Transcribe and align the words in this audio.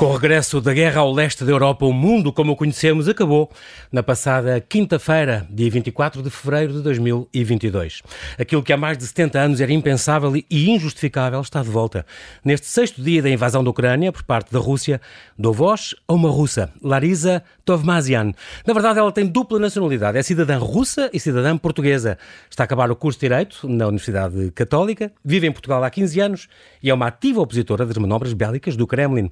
Com 0.00 0.06
o 0.06 0.12
regresso 0.14 0.62
da 0.62 0.72
guerra 0.72 1.02
ao 1.02 1.12
leste 1.12 1.44
da 1.44 1.52
Europa, 1.52 1.84
o 1.84 1.92
mundo 1.92 2.32
como 2.32 2.52
o 2.52 2.56
conhecemos 2.56 3.06
acabou 3.06 3.50
na 3.92 4.02
passada 4.02 4.58
quinta-feira, 4.58 5.46
dia 5.50 5.70
24 5.70 6.22
de 6.22 6.30
fevereiro 6.30 6.72
de 6.72 6.80
2022. 6.80 8.00
Aquilo 8.38 8.62
que 8.62 8.72
há 8.72 8.78
mais 8.78 8.96
de 8.96 9.04
70 9.04 9.38
anos 9.38 9.60
era 9.60 9.70
impensável 9.70 10.34
e 10.34 10.70
injustificável 10.70 11.38
está 11.42 11.62
de 11.62 11.68
volta. 11.68 12.06
Neste 12.42 12.66
sexto 12.66 13.02
dia 13.02 13.20
da 13.20 13.28
invasão 13.28 13.62
da 13.62 13.68
Ucrânia 13.68 14.10
por 14.10 14.22
parte 14.22 14.50
da 14.50 14.58
Rússia, 14.58 15.02
dou 15.38 15.52
voz 15.52 15.94
a 16.08 16.14
uma 16.14 16.30
russa, 16.30 16.72
Larisa 16.82 17.42
Tovmazian. 17.62 18.32
Na 18.66 18.72
verdade, 18.72 18.98
ela 18.98 19.12
tem 19.12 19.26
dupla 19.26 19.58
nacionalidade, 19.58 20.16
é 20.16 20.22
cidadã 20.22 20.56
russa 20.56 21.10
e 21.12 21.20
cidadã 21.20 21.58
portuguesa. 21.58 22.16
Está 22.48 22.62
a 22.62 22.64
acabar 22.64 22.90
o 22.90 22.96
curso 22.96 23.18
de 23.20 23.28
Direito 23.28 23.68
na 23.68 23.86
Universidade 23.86 24.50
Católica, 24.52 25.12
vive 25.22 25.46
em 25.46 25.52
Portugal 25.52 25.84
há 25.84 25.90
15 25.90 26.20
anos 26.20 26.48
e 26.82 26.88
é 26.88 26.94
uma 26.94 27.08
ativa 27.08 27.42
opositora 27.42 27.84
das 27.84 27.98
manobras 27.98 28.32
bélicas 28.32 28.76
do 28.76 28.86
Kremlin. 28.86 29.30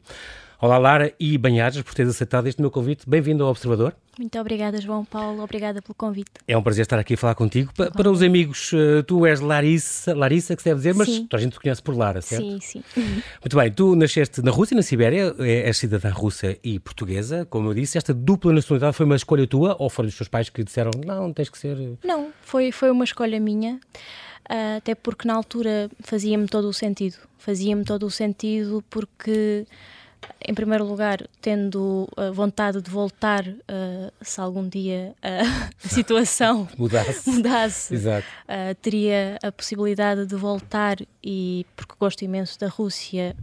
Olá, 0.60 0.76
Lara 0.76 1.14
e 1.20 1.38
Banhares, 1.38 1.80
por 1.82 1.94
teres 1.94 2.10
aceitado 2.10 2.48
este 2.48 2.60
meu 2.60 2.68
convite. 2.68 3.08
Bem-vindo 3.08 3.44
ao 3.44 3.50
Observador. 3.50 3.94
Muito 4.18 4.36
obrigada, 4.40 4.80
João 4.80 5.04
Paulo. 5.04 5.40
Obrigada 5.40 5.80
pelo 5.80 5.94
convite. 5.94 6.32
É 6.48 6.58
um 6.58 6.62
prazer 6.64 6.82
estar 6.82 6.98
aqui 6.98 7.14
a 7.14 7.16
falar 7.16 7.36
contigo. 7.36 7.72
Pa 7.76 7.92
para 7.92 8.10
os 8.10 8.24
amigos, 8.24 8.72
eh, 8.74 9.02
tu 9.02 9.24
és 9.24 9.38
Larissa, 9.38 10.12
Larissa 10.16 10.56
que 10.56 10.62
se 10.62 10.68
deve 10.68 10.78
dizer, 10.78 10.96
mas 10.96 11.06
sim. 11.06 11.26
toda 11.28 11.40
a 11.40 11.44
gente 11.44 11.52
te 11.52 11.60
conhece 11.60 11.80
por 11.80 11.96
Lara, 11.96 12.20
certo? 12.20 12.42
Sim, 12.42 12.58
sim. 12.60 12.82
Muito 13.40 13.56
bem, 13.56 13.70
tu 13.70 13.94
nasceste 13.94 14.42
na 14.42 14.50
Rússia 14.50 14.74
na 14.74 14.82
Sibéria, 14.82 15.32
és 15.38 15.76
cidadã 15.76 16.10
russa 16.10 16.56
e 16.64 16.80
portuguesa, 16.80 17.46
como 17.48 17.68
eu 17.68 17.74
disse. 17.74 17.96
Esta 17.96 18.12
dupla 18.12 18.52
nacionalidade 18.52 18.96
foi 18.96 19.06
uma 19.06 19.14
escolha 19.14 19.46
tua 19.46 19.76
ou 19.78 19.88
foram 19.88 20.08
os 20.08 20.16
teus 20.16 20.28
pais 20.28 20.50
que 20.50 20.64
disseram 20.64 20.90
não, 21.06 21.32
tens 21.32 21.48
que 21.48 21.56
ser. 21.56 21.80
Eh, 21.80 21.92
não, 22.04 22.32
foi, 22.42 22.72
foi 22.72 22.90
uma 22.90 23.04
escolha 23.04 23.38
minha. 23.38 23.78
Até 24.76 24.96
porque 24.96 25.28
na 25.28 25.34
altura 25.34 25.88
fazia-me 26.00 26.48
todo 26.48 26.68
o 26.68 26.72
sentido. 26.72 27.16
Fazia-me 27.38 27.84
todo 27.84 28.06
o 28.06 28.10
sentido 28.10 28.82
porque 28.90 29.64
em 30.46 30.54
primeiro 30.54 30.84
lugar, 30.84 31.18
tendo 31.40 32.08
a 32.16 32.30
vontade 32.30 32.80
de 32.80 32.90
voltar, 32.90 33.46
uh, 33.46 34.12
se 34.22 34.40
algum 34.40 34.68
dia 34.68 35.14
uh, 35.18 35.68
a 35.84 35.88
situação 35.88 36.68
mudasse, 36.78 37.30
mudasse 37.30 37.94
uh, 37.94 38.74
teria 38.80 39.38
a 39.42 39.52
possibilidade 39.52 40.26
de 40.26 40.34
voltar 40.34 40.96
e 41.22 41.66
porque 41.76 41.94
gosto 41.98 42.22
imenso 42.22 42.58
da 42.58 42.68
Rússia, 42.68 43.36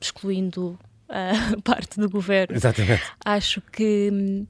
excluindo 0.00 0.78
a 1.08 1.56
parte 1.62 1.98
do 2.00 2.08
governo. 2.08 2.56
Exatamente. 2.56 3.02
Acho 3.24 3.60
que 3.72 4.44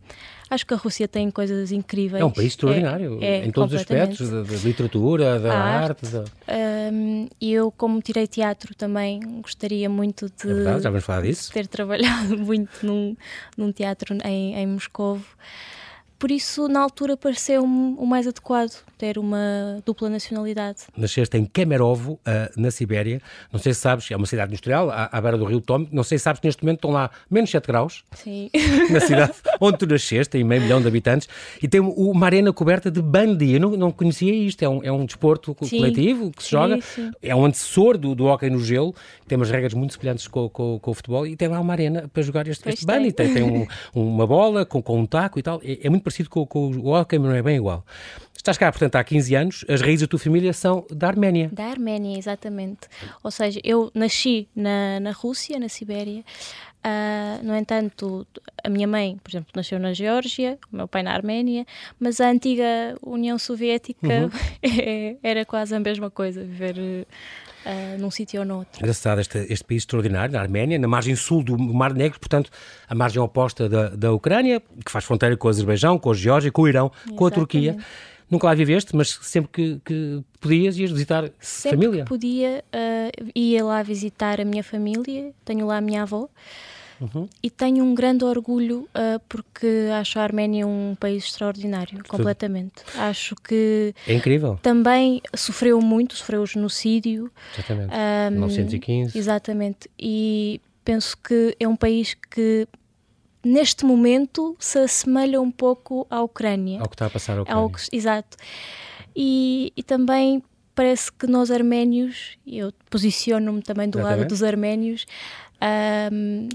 acho 0.49 0.67
que 0.67 0.75
a 0.75 0.77
Rússia 0.77 1.09
tem 1.09 1.31
coisas 1.31 1.73
incríveis. 1.73 2.23
É 2.23 2.25
um 2.25 2.31
país 2.31 2.49
extraordinário 2.49 3.19
é, 3.21 3.41
é, 3.41 3.47
em 3.47 3.51
todos 3.51 3.75
os 3.75 3.81
aspectos, 3.81 4.31
da, 4.31 4.43
da 4.43 4.57
literatura, 4.57 5.41
da 5.41 5.53
a 5.53 5.59
arte. 5.59 6.07
da... 6.07 6.25
Um, 6.93 7.29
e 7.41 7.53
eu, 7.53 7.71
como 7.71 8.01
tirei 8.01 8.27
teatro, 8.27 8.75
também 8.75 9.21
gostaria 9.43 9.89
muito 9.89 10.27
de, 10.27 10.51
é 10.51 10.55
verdade, 10.55 10.83
já 10.83 10.91
vamos 10.91 11.05
falar 11.05 11.23
disso. 11.23 11.53
ter 11.53 11.67
trabalhado 11.69 12.39
muito 12.39 12.87
num, 12.87 13.17
num 13.57 13.73
teatro 13.73 14.17
em, 14.25 14.55
em 14.55 14.67
Moscovo. 14.67 15.25
Por 16.19 16.31
isso, 16.31 16.69
na 16.69 16.81
altura, 16.81 17.17
pareceu-me 17.17 17.95
o 17.98 18.06
mais 18.06 18.27
adequado 18.27 18.72
ter 18.97 19.19
uma 19.19 19.83
dupla 19.84 20.09
nacionalidade. 20.09 20.84
Nasceste 20.97 21.36
em 21.36 21.45
Kemerovo, 21.45 22.12
uh, 22.12 22.20
na 22.61 22.70
Sibéria. 22.70 23.20
Não 23.53 23.61
sei 23.61 23.75
se 23.75 23.81
sabes, 23.81 24.11
é 24.11 24.17
uma 24.17 24.27
cidade 24.27 24.50
industrial, 24.50 24.91
à, 24.91 25.11
à 25.12 25.20
beira 25.20 25.37
do 25.37 25.44
rio 25.44 25.61
Tom. 25.61 25.87
Não 25.92 26.03
sei 26.03 26.19
se 26.19 26.25
sabes 26.25 26.41
que 26.41 26.47
neste 26.47 26.62
momento 26.64 26.78
estão 26.78 26.91
lá 26.91 27.11
menos 27.31 27.50
7 27.50 27.67
graus. 27.67 28.05
Sim. 28.12 28.50
Na 28.91 29.00
cidade 29.00 29.33
onde 29.61 29.78
tu 29.78 29.87
nasceste, 29.87 30.31
tem 30.31 30.44
meio 30.44 30.62
milhão 30.62 30.81
de 30.81 30.89
habitantes. 30.89 31.28
E 31.62 31.69
tem 31.69 31.81
uma 31.81 32.27
arena 32.27 32.53
coberta 32.53 32.91
de 32.91 33.03
bandy. 33.03 33.55
Eu 33.55 33.61
não, 33.61 33.70
não 33.72 33.91
conhecia 33.91 34.33
isto. 34.34 34.62
É 34.62 34.69
um, 34.69 34.83
é 34.83 34.91
um 34.91 35.05
desporto 35.05 35.55
sim. 35.62 35.78
coletivo 35.78 36.31
que 36.31 36.42
se 36.42 36.48
sim, 36.48 36.56
joga. 36.56 36.81
Sim. 36.81 37.11
É 37.22 37.37
um 37.37 37.44
antecessor 37.44 37.98
do, 37.98 38.14
do 38.14 38.25
hockey 38.27 38.48
no 38.48 38.61
gelo. 38.61 38.94
Tem 39.28 39.37
umas 39.37 39.50
regras 39.50 39.75
muito 39.75 39.92
semelhantes 39.92 40.26
com, 40.26 40.49
com, 40.49 40.78
com 40.78 40.91
o 40.91 40.94
futebol. 40.94 41.26
E 41.26 41.37
tem 41.37 41.49
lá 41.49 41.60
uma 41.60 41.72
arena 41.72 42.09
para 42.12 42.22
jogar 42.22 42.49
este, 42.49 42.66
este 42.69 42.87
bandy. 42.87 43.12
Tem, 43.12 43.32
tem 43.32 43.43
um, 43.43 43.66
uma 43.94 44.26
bola 44.26 44.65
com, 44.65 44.81
com 44.81 44.99
um 44.99 45.06
taco 45.06 45.38
e 45.38 45.43
tal. 45.43 45.60
É, 45.62 45.87
é 45.87 45.91
muito 45.91 46.06
parecido 46.06 46.31
com, 46.31 46.47
com 46.47 46.71
o 46.71 46.94
hockey, 46.94 47.19
mas 47.19 47.28
não 47.31 47.37
é 47.37 47.43
bem 47.43 47.56
igual. 47.56 47.84
Estás 48.37 48.56
cá, 48.56 48.71
portanto, 48.71 48.94
há 48.94 49.03
15 49.03 49.34
anos, 49.34 49.65
as 49.69 49.81
raízes 49.81 50.03
da 50.03 50.06
tua 50.06 50.21
família 50.21 50.53
são 50.53 50.87
da 50.89 51.09
Arménia. 51.09 51.50
Da 51.53 51.65
Arménia, 51.65 52.17
exatamente. 52.17 52.89
Ou 53.25 53.31
seja, 53.33 53.61
eu 53.65 53.91
nasci 53.93 54.49
na, 54.55 55.00
na 55.00 55.11
Rússia, 55.11 55.59
na 55.59 55.69
Sibéria. 55.69 56.22
Uh, 56.84 57.44
no 57.44 57.56
entanto, 57.56 58.25
a 58.62 58.69
minha 58.69 58.87
mãe, 58.87 59.19
por 59.21 59.31
exemplo, 59.31 59.49
nasceu 59.56 59.81
na 59.81 59.93
Geórgia, 59.93 60.56
o 60.72 60.77
meu 60.77 60.87
pai 60.87 61.03
na 61.03 61.12
Arménia, 61.12 61.67
mas 61.99 62.21
a 62.21 62.31
antiga 62.31 62.97
União 63.03 63.37
Soviética 63.37 64.06
uhum. 64.06 64.31
é, 64.62 65.17
era 65.21 65.44
quase 65.44 65.75
a 65.75 65.81
mesma 65.81 66.09
coisa, 66.09 66.44
viver 66.44 67.05
uh, 67.66 68.00
num 68.00 68.10
sítio 68.10 68.41
ou 68.41 68.47
noutro. 68.47 68.81
Engraçado, 68.81 69.21
este, 69.21 69.38
este 69.50 69.65
país 69.65 69.82
extraordinário, 69.82 70.32
na 70.32 70.41
Arménia, 70.41 70.78
na 70.78 70.88
margem 70.88 71.16
sul 71.16 71.43
do 71.43 71.59
Mar 71.59 71.93
Negro, 71.93 72.19
portanto, 72.19 72.50
a 72.88 72.94
margem 72.94 73.21
oposta 73.21 73.69
da, 73.69 73.88
da 73.91 74.12
Ucrânia, 74.12 74.62
que 74.84 74.91
faz 74.91 75.04
fronteira 75.04 75.37
com 75.37 75.49
o 75.49 75.50
Azerbaijão, 75.50 75.99
com 75.99 76.10
a 76.10 76.15
Geórgia, 76.15 76.53
com 76.53 76.62
o 76.62 76.69
Irão, 76.69 76.91
Exatamente. 76.94 77.19
com 77.19 77.26
a 77.26 77.31
Turquia. 77.31 77.76
Nunca 78.28 78.49
lá 78.49 78.55
viveste, 78.55 78.94
mas 78.97 79.19
sempre 79.22 79.50
que, 79.53 79.81
que 79.84 80.25
podias 80.41 80.76
ias 80.76 80.91
visitar 80.91 81.31
sempre 81.38 81.76
família? 81.76 81.91
Sempre 81.91 82.03
que 82.03 82.09
podia, 82.09 82.65
uh, 82.75 83.31
ia 83.34 83.65
lá 83.65 83.82
visitar 83.82 84.41
a 84.41 84.44
minha 84.44 84.65
família, 84.65 85.32
tenho 85.44 85.66
lá 85.66 85.76
a 85.76 85.81
minha 85.81 86.03
avó. 86.03 86.28
Uhum. 87.01 87.29
E 87.43 87.51
tenho 87.51 87.84
um 87.84 87.95
grande 87.95 88.25
orgulho 88.25 88.89
uh, 88.95 89.21
porque 89.29 89.89
acho 89.99 90.19
a 90.19 90.23
Arménia 90.23 90.67
um 90.67 90.95
país 90.99 91.25
extraordinário, 91.25 92.03
completamente. 92.09 92.83
Acho 92.97 93.34
que. 93.37 93.95
É 94.07 94.15
incrível. 94.15 94.59
Também 94.62 95.21
sofreu 95.35 95.81
muito, 95.81 96.17
sofreu 96.17 96.43
o 96.43 96.47
genocídio. 96.47 97.31
Exatamente. 97.55 97.93
Um, 97.93 98.31
1915. 98.31 99.19
Exatamente. 99.19 99.91
E 99.99 100.61
penso 100.85 101.17
que 101.19 101.56
é 101.59 101.69
um 101.69 101.77
país 101.77 102.15
que 102.15 102.67
neste 103.45 103.85
momento 103.85 104.56
se 104.59 104.79
assemelha 104.79 105.41
um 105.41 105.51
pouco 105.51 106.06
à 106.11 106.23
Ucrânia. 106.23 106.81
Ao 106.81 106.89
que 106.89 106.95
está 106.95 107.06
a 107.06 107.11
passar 107.11 107.39
a 107.39 107.43
Ucrânia. 107.43 107.71
Que, 107.71 107.97
exato. 107.97 108.37
E, 109.15 109.73
e, 109.77 109.83
também 109.83 110.43
parece 110.75 111.11
que 111.11 111.27
nós 111.27 111.51
arménios, 111.51 112.37
eu 112.47 112.71
posiciono-me 112.91 113.62
também 113.62 113.89
do 113.89 113.99
Exatamente. 113.99 114.21
lado 114.21 114.29
dos 114.29 114.43
arménios, 114.43 115.06
um, 116.12 116.49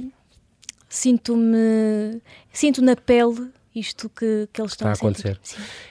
sinto-me, 0.91 2.22
sinto 2.52 2.81
na 2.81 2.97
pele 2.97 3.50
isto 3.74 4.09
que, 4.09 4.50
que 4.52 4.62
eles 4.62 4.74
estão 4.74 4.90
a, 4.90 4.91
a 4.91 4.94
acontecer. 4.94 5.40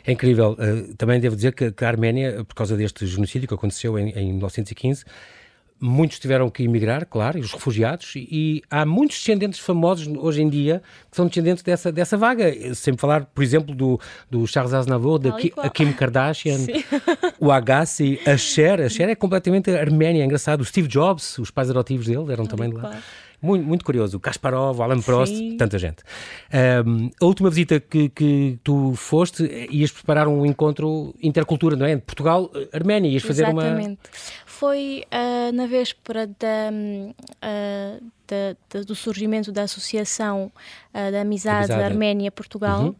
É 0.06 0.12
incrível. 0.12 0.53
Uh, 0.53 0.94
também 0.97 1.19
devo 1.19 1.34
dizer 1.34 1.55
que, 1.55 1.72
que, 1.72 1.84
a 1.84 1.88
Arménia, 1.88 2.44
por 2.44 2.55
causa 2.55 2.77
deste 2.77 3.06
genocídio 3.06 3.49
que 3.49 3.55
aconteceu 3.55 3.99
em, 3.99 4.10
em 4.10 4.27
1915, 4.33 5.05
muitos 5.81 6.19
tiveram 6.19 6.50
que 6.50 6.62
emigrar, 6.62 7.06
claro, 7.06 7.39
e 7.39 7.41
os 7.41 7.55
refugiados, 7.55 8.12
e 8.15 8.62
há 8.71 8.84
muitos 8.84 9.16
descendentes 9.16 9.59
famosos 9.59 10.06
hoje 10.19 10.43
em 10.43 10.50
dia 10.50 10.83
que 11.10 11.16
são 11.16 11.27
descendentes 11.27 11.62
dessa, 11.62 11.91
dessa 11.91 12.19
vaga. 12.19 12.75
Sempre 12.75 13.00
falar, 13.00 13.25
por 13.25 13.43
exemplo, 13.43 13.75
do, 13.75 13.99
do 14.31 14.47
Charles 14.47 14.75
Aznavour, 14.75 15.19
da 15.19 15.33
Ki, 15.33 15.50
a 15.56 15.71
Kim 15.71 15.91
Kardashian, 15.94 16.59
o 17.41 17.50
Agassi, 17.50 18.21
a 18.27 18.37
Cher. 18.37 18.83
A 18.83 18.91
Cher 18.91 19.09
é 19.09 19.15
completamente 19.15 19.71
arménia, 19.71 20.22
é 20.22 20.27
engraçado. 20.27 20.60
O 20.60 20.65
Steve 20.66 20.87
Jobs, 20.87 21.39
os 21.39 21.50
pais 21.50 21.71
adotivos 21.71 22.06
dele 22.06 22.31
eram 22.31 22.44
também 22.44 22.69
de 22.69 22.77
lá. 22.77 23.03
Muito, 23.43 23.67
muito 23.67 23.84
curioso. 23.84 24.17
O 24.17 24.21
Kasparov, 24.21 24.78
o 24.78 24.83
Alan 24.83 25.01
Prost, 25.01 25.34
Sim. 25.34 25.56
tanta 25.56 25.78
gente. 25.78 26.03
Um, 26.87 27.11
a 27.21 27.25
última 27.25 27.49
visita 27.49 27.81
que, 27.81 28.09
que 28.09 28.59
tu 28.62 28.95
foste, 28.95 29.45
ias 29.71 29.91
preparar 29.91 30.28
um 30.28 30.45
encontro 30.45 31.15
intercultura, 31.23 31.77
não 31.77 31.87
é? 31.87 31.97
De 31.97 32.03
Portugal, 32.03 32.51
Arménia, 32.73 33.11
ias 33.11 33.23
fazer 33.23 33.45
Exatamente. 33.45 33.89
uma 33.89 33.99
foi 34.61 35.05
uh, 35.06 35.53
na 35.53 35.67
véspera 35.67 36.27
da, 36.27 36.71
uh, 36.71 38.05
da, 38.28 38.56
da, 38.69 38.84
do 38.84 38.95
surgimento 38.95 39.51
da 39.51 39.62
Associação 39.62 40.53
uh, 40.93 41.11
da 41.11 41.22
Amizade, 41.22 41.72
Amizade. 41.72 41.83
Arménia-Portugal. 41.83 42.83
Uhum. 42.83 42.95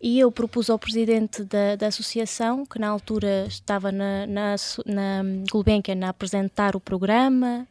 E 0.00 0.18
eu 0.18 0.30
propus 0.30 0.68
ao 0.68 0.78
presidente 0.78 1.42
da, 1.44 1.76
da 1.76 1.86
associação, 1.86 2.66
que 2.66 2.78
na 2.78 2.88
altura 2.88 3.46
estava 3.48 3.90
na, 3.90 4.26
na, 4.26 4.56
na 4.84 5.22
Gulbenkian 5.50 6.04
a 6.04 6.10
apresentar 6.10 6.76
o 6.76 6.80
programa, 6.80 7.66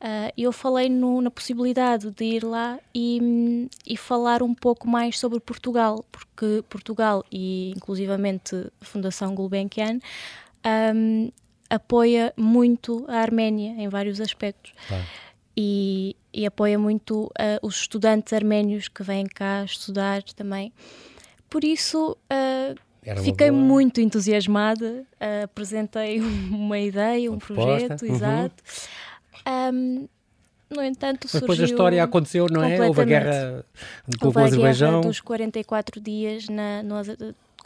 uh, 0.00 0.32
eu 0.38 0.52
falei 0.52 0.88
no, 0.88 1.20
na 1.20 1.30
possibilidade 1.30 2.10
de 2.10 2.24
ir 2.24 2.44
lá 2.44 2.78
e, 2.94 3.68
e 3.86 3.96
falar 3.96 4.42
um 4.42 4.54
pouco 4.54 4.88
mais 4.88 5.18
sobre 5.18 5.38
Portugal, 5.38 6.02
porque 6.10 6.64
Portugal 6.68 7.22
e 7.30 7.74
inclusivamente 7.76 8.54
a 8.80 8.84
Fundação 8.84 9.34
Gulbenkian 9.34 9.98
um, 10.94 11.30
apoia 11.68 12.32
muito 12.36 13.04
a 13.08 13.16
Arménia 13.16 13.72
em 13.72 13.88
vários 13.88 14.20
aspectos. 14.20 14.72
E, 15.56 16.14
e, 16.32 16.44
apoia 16.44 16.78
muito 16.78 17.24
uh, 17.24 17.30
os 17.62 17.76
estudantes 17.76 18.32
arménios 18.34 18.88
que 18.88 19.02
vêm 19.02 19.24
cá 19.24 19.64
estudar 19.64 20.22
também. 20.22 20.70
Por 21.48 21.64
isso, 21.64 22.16
uh, 22.32 23.22
fiquei 23.22 23.50
boa... 23.50 23.62
muito 23.62 24.00
entusiasmada, 24.00 25.04
uh, 25.20 25.44
apresentei 25.44 26.20
uma 26.50 26.78
ideia, 26.78 27.30
uma 27.30 27.36
um 27.36 27.38
projeto, 27.38 28.02
uhum. 28.02 28.14
exato. 28.14 28.62
Um, 29.46 30.08
no 30.68 30.82
entanto, 30.82 31.28
Mas 31.32 31.40
depois 31.40 31.60
a 31.60 31.64
história 31.64 32.02
aconteceu, 32.02 32.46
não 32.50 32.62
é? 32.62 32.84
Houve 32.84 33.02
a 33.02 33.04
guerra 33.04 33.64
com 34.20 34.28
o 34.28 34.38
Azerbaijão. 34.38 35.00
dos 35.00 35.20
44 35.20 36.00
dias 36.00 36.48
na, 36.48 36.82
no, 36.82 36.96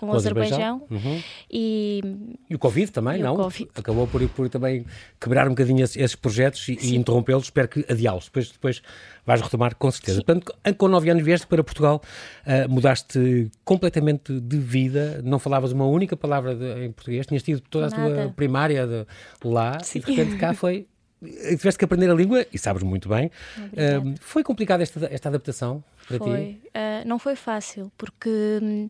com, 0.01 0.07
com 0.07 0.13
o 0.13 0.17
Azerbaijão. 0.17 0.87
Uhum. 0.91 1.23
E, 1.51 2.01
e 2.49 2.55
o 2.55 2.59
Covid 2.59 2.91
também, 2.91 3.23
não? 3.23 3.37
COVID. 3.37 3.71
Acabou 3.75 4.07
por, 4.07 4.27
por 4.31 4.49
também 4.49 4.87
quebrar 5.21 5.47
um 5.47 5.51
bocadinho 5.51 5.85
esses 5.85 6.15
projetos 6.15 6.67
e, 6.69 6.79
e 6.81 6.97
interrompê-los. 6.97 7.45
Espero 7.45 7.69
que 7.69 7.85
adiá-los. 7.87 8.25
Depois, 8.25 8.51
depois 8.51 8.83
vais 9.27 9.43
retomar, 9.43 9.75
com 9.77 9.91
certeza. 9.91 10.23
Portanto, 10.25 10.55
com 10.79 10.89
nove 10.89 11.11
anos 11.11 11.23
vieste 11.23 11.47
para 11.47 11.63
Portugal, 11.63 12.01
uh, 12.47 12.69
mudaste 12.71 13.51
completamente 13.63 14.41
de 14.41 14.57
vida, 14.57 15.21
não 15.23 15.39
falavas 15.39 15.73
uma 15.73 15.87
única 15.87 16.17
palavra 16.17 16.55
de, 16.55 16.87
em 16.87 16.93
português, 16.93 17.27
tinhas 17.27 17.43
tido 17.43 17.61
toda 17.61 17.87
a 17.87 17.91
Nada. 17.91 18.23
tua 18.23 18.33
primária 18.33 18.87
de, 18.87 19.07
lá 19.45 19.79
Sim. 19.81 19.99
e 19.99 20.03
de 20.03 20.13
repente 20.13 20.37
cá 20.39 20.55
foi 20.55 20.87
tiveste 21.23 21.79
que 21.79 21.85
aprender 21.85 22.09
a 22.11 22.15
língua 22.15 22.47
e 22.51 22.57
sabes 22.57 22.83
muito 22.83 23.07
bem. 23.07 23.31
Uh, 23.59 24.15
foi 24.21 24.43
complicada 24.43 24.83
esta, 24.83 25.07
esta 25.13 25.29
adaptação 25.29 25.85
para 26.09 26.19
foi. 26.19 26.39
ti? 26.39 26.61
Uh, 26.69 27.07
não 27.07 27.19
foi 27.19 27.37
fácil, 27.37 27.93
porque 27.97 28.59
hum, 28.63 28.89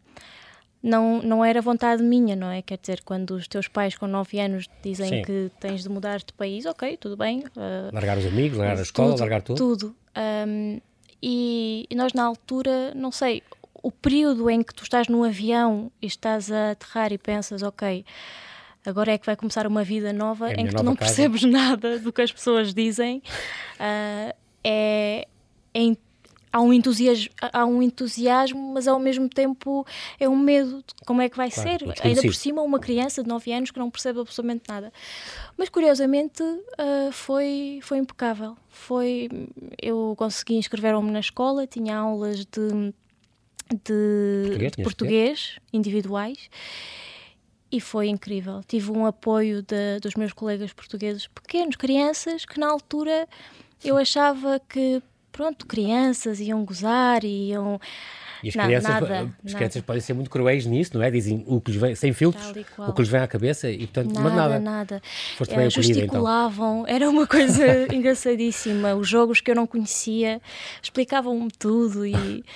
não, 0.83 1.21
não 1.23 1.45
era 1.45 1.61
vontade 1.61 2.03
minha, 2.03 2.35
não 2.35 2.51
é? 2.51 2.63
Quer 2.63 2.79
dizer, 2.79 3.03
quando 3.05 3.33
os 3.33 3.47
teus 3.47 3.69
pais 3.69 3.97
com 3.97 4.07
9 4.07 4.41
anos 4.41 4.67
dizem 4.83 5.09
Sim. 5.09 5.23
que 5.23 5.51
tens 5.61 5.83
de 5.83 5.89
mudar 5.89 6.19
de 6.19 6.33
país, 6.33 6.65
ok, 6.65 6.97
tudo 6.97 7.17
bem. 7.17 7.41
Uh, 7.41 7.93
largar 7.93 8.17
os 8.17 8.27
amigos, 8.27 8.57
largar 8.57 8.79
a 8.79 8.83
escola, 8.83 9.11
tudo, 9.11 9.21
largar 9.21 9.43
tudo. 9.43 9.57
Tudo. 9.57 9.97
Um, 10.47 10.81
e, 11.23 11.87
e 11.91 11.95
nós, 11.95 12.15
na 12.15 12.25
altura, 12.25 12.95
não 12.95 13.13
sei, 13.13 13.43
o 13.83 13.93
período 13.93 14.49
em 14.49 14.63
que 14.63 14.75
tu 14.75 14.83
estás 14.83 15.09
no 15.09 15.23
avião 15.23 15.93
e 16.01 16.07
estás 16.07 16.51
a 16.51 16.71
aterrar 16.71 17.13
e 17.13 17.19
pensas, 17.19 17.63
ok, 17.63 18.05
agora 18.87 19.13
é 19.13 19.19
que 19.19 19.27
vai 19.27 19.37
começar 19.37 19.67
uma 19.67 19.85
vida 19.85 20.15
nova 20.15 20.51
é 20.51 20.55
em 20.55 20.67
que 20.67 20.75
tu 20.75 20.83
não 20.83 20.97
casa. 20.97 21.15
percebes 21.15 21.43
nada 21.49 21.99
do 21.99 22.11
que 22.11 22.23
as 22.23 22.33
pessoas 22.33 22.73
dizem, 22.73 23.19
uh, 23.79 24.35
é, 24.65 25.27
é 25.75 25.81
há 26.53 26.61
um, 26.61 26.73
entusiasmo, 26.73 27.31
há 27.41 27.65
um 27.65 27.83
entusiasmo, 27.83 28.73
mas 28.75 28.89
ao 28.89 28.99
mesmo 28.99 29.29
tempo 29.29 29.87
é 30.19 30.29
um 30.29 30.37
medo 30.37 30.79
de 30.79 30.95
como 31.07 31.23
é 31.23 31.29
que 31.29 31.37
vai 31.37 31.51
claro, 31.51 31.71
ser. 31.71 31.95
Ainda 32.05 32.23
por 32.23 32.35
cima, 32.35 32.63
uma 32.63 32.79
criança 32.79 33.23
de 33.23 33.29
9 33.29 33.53
anos 33.53 33.71
que 33.71 33.79
não 33.79 33.91
percebe 33.91 34.21
absolutamente 34.21 34.65
nada. 34.69 34.93
Mas 35.57 35.69
curiosamente 35.69 36.43
uh, 36.43 37.13
foi, 37.13 37.81
foi 37.83 37.99
impecável. 37.99 38.57
Foi, 38.69 39.29
eu 39.81 40.15
consegui 40.17 40.55
inscrever-me 40.55 41.11
na 41.11 41.21
escola, 41.21 41.67
tinha 41.67 41.97
aulas 41.97 42.45
de, 42.45 42.95
de 43.85 44.43
português, 44.49 44.77
português 44.77 45.59
individuais 45.73 46.51
e 47.71 47.81
foi 47.81 48.09
incrível. 48.09 48.61
Tive 48.67 48.91
um 48.91 49.07
apoio 49.07 49.63
de, 49.63 50.01
dos 50.01 50.15
meus 50.15 50.33
colegas 50.33 50.73
portugueses 50.73 51.27
pequenos, 51.29 51.77
crianças, 51.77 52.45
que 52.45 52.59
na 52.59 52.69
altura 52.69 53.29
eu 53.85 53.97
achava 53.97 54.61
que 54.69 55.01
pronto, 55.41 55.67
crianças 55.67 56.39
iam 56.39 56.63
gozar, 56.67 57.25
iam. 57.25 57.81
E 58.43 58.49
as, 58.49 58.55
crianças, 58.55 58.91
nada, 58.91 59.35
as 59.45 59.55
crianças 59.55 59.83
podem 59.83 60.03
ser 60.03 60.13
muito 60.13 60.29
cruéis 60.29 60.67
nisso, 60.67 60.93
não 60.95 61.03
é? 61.03 61.11
Dizem 61.11 61.45
o 61.47 61.61
que 61.63 61.71
lhes 61.73 61.81
vem, 61.81 61.95
sem 61.95 62.13
filtros, 62.13 62.53
o 62.79 62.93
que 62.93 63.01
lhes 63.01 63.11
vem 63.11 63.21
à 63.21 63.27
cabeça 63.27 63.71
e 63.71 63.87
portanto, 63.87 64.13
nada, 64.13 64.31
nada. 64.31 64.59
nada. 64.59 65.03
Foste 65.37 65.57
bem 65.57 65.67
uh, 65.67 65.71
gesticulavam, 65.71 66.83
então. 66.83 66.95
era 66.95 67.09
uma 67.09 67.27
coisa 67.27 67.65
engraçadíssima. 67.95 68.95
Os 68.95 69.09
jogos 69.09 69.41
que 69.41 69.51
eu 69.51 69.55
não 69.55 69.67
conhecia 69.67 70.43
explicavam-me 70.83 71.51
tudo 71.59 72.05
e. 72.05 72.45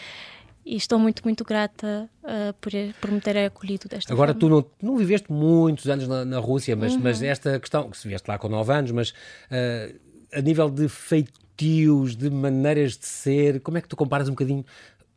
e 0.66 0.76
estou 0.76 0.98
muito, 0.98 1.22
muito 1.22 1.44
grata 1.44 2.08
uh, 2.22 2.54
por, 2.58 2.72
por 2.98 3.10
me 3.10 3.20
ter 3.20 3.36
acolhido 3.36 3.86
desta 3.86 4.10
Agora, 4.14 4.32
forma. 4.32 4.62
tu 4.62 4.66
não, 4.82 4.92
não 4.92 4.96
viveste 4.96 5.31
muitos 5.31 5.86
anos 5.90 6.08
na, 6.08 6.25
na 6.25 6.38
Rússia, 6.38 6.75
mas, 6.75 6.94
uhum. 6.94 7.00
mas 7.02 7.22
esta 7.22 7.60
questão, 7.60 7.90
que 7.90 7.98
se 7.98 8.08
vieste 8.08 8.26
lá 8.26 8.38
com 8.38 8.48
9 8.48 8.72
anos, 8.72 8.90
mas 8.90 9.10
uh, 9.10 9.94
a 10.32 10.40
nível 10.40 10.70
de 10.70 10.88
feito 10.88 11.44
tios, 11.56 12.17
de 12.17 12.31
maneiras 12.31 12.97
de 12.97 13.06
ser. 13.06 13.61
Como 13.61 13.79
é 13.79 13.81
que 13.81 13.89
tu 13.89 13.97
comparas 13.97 14.29
um 14.29 14.33
bocadinho 14.33 14.65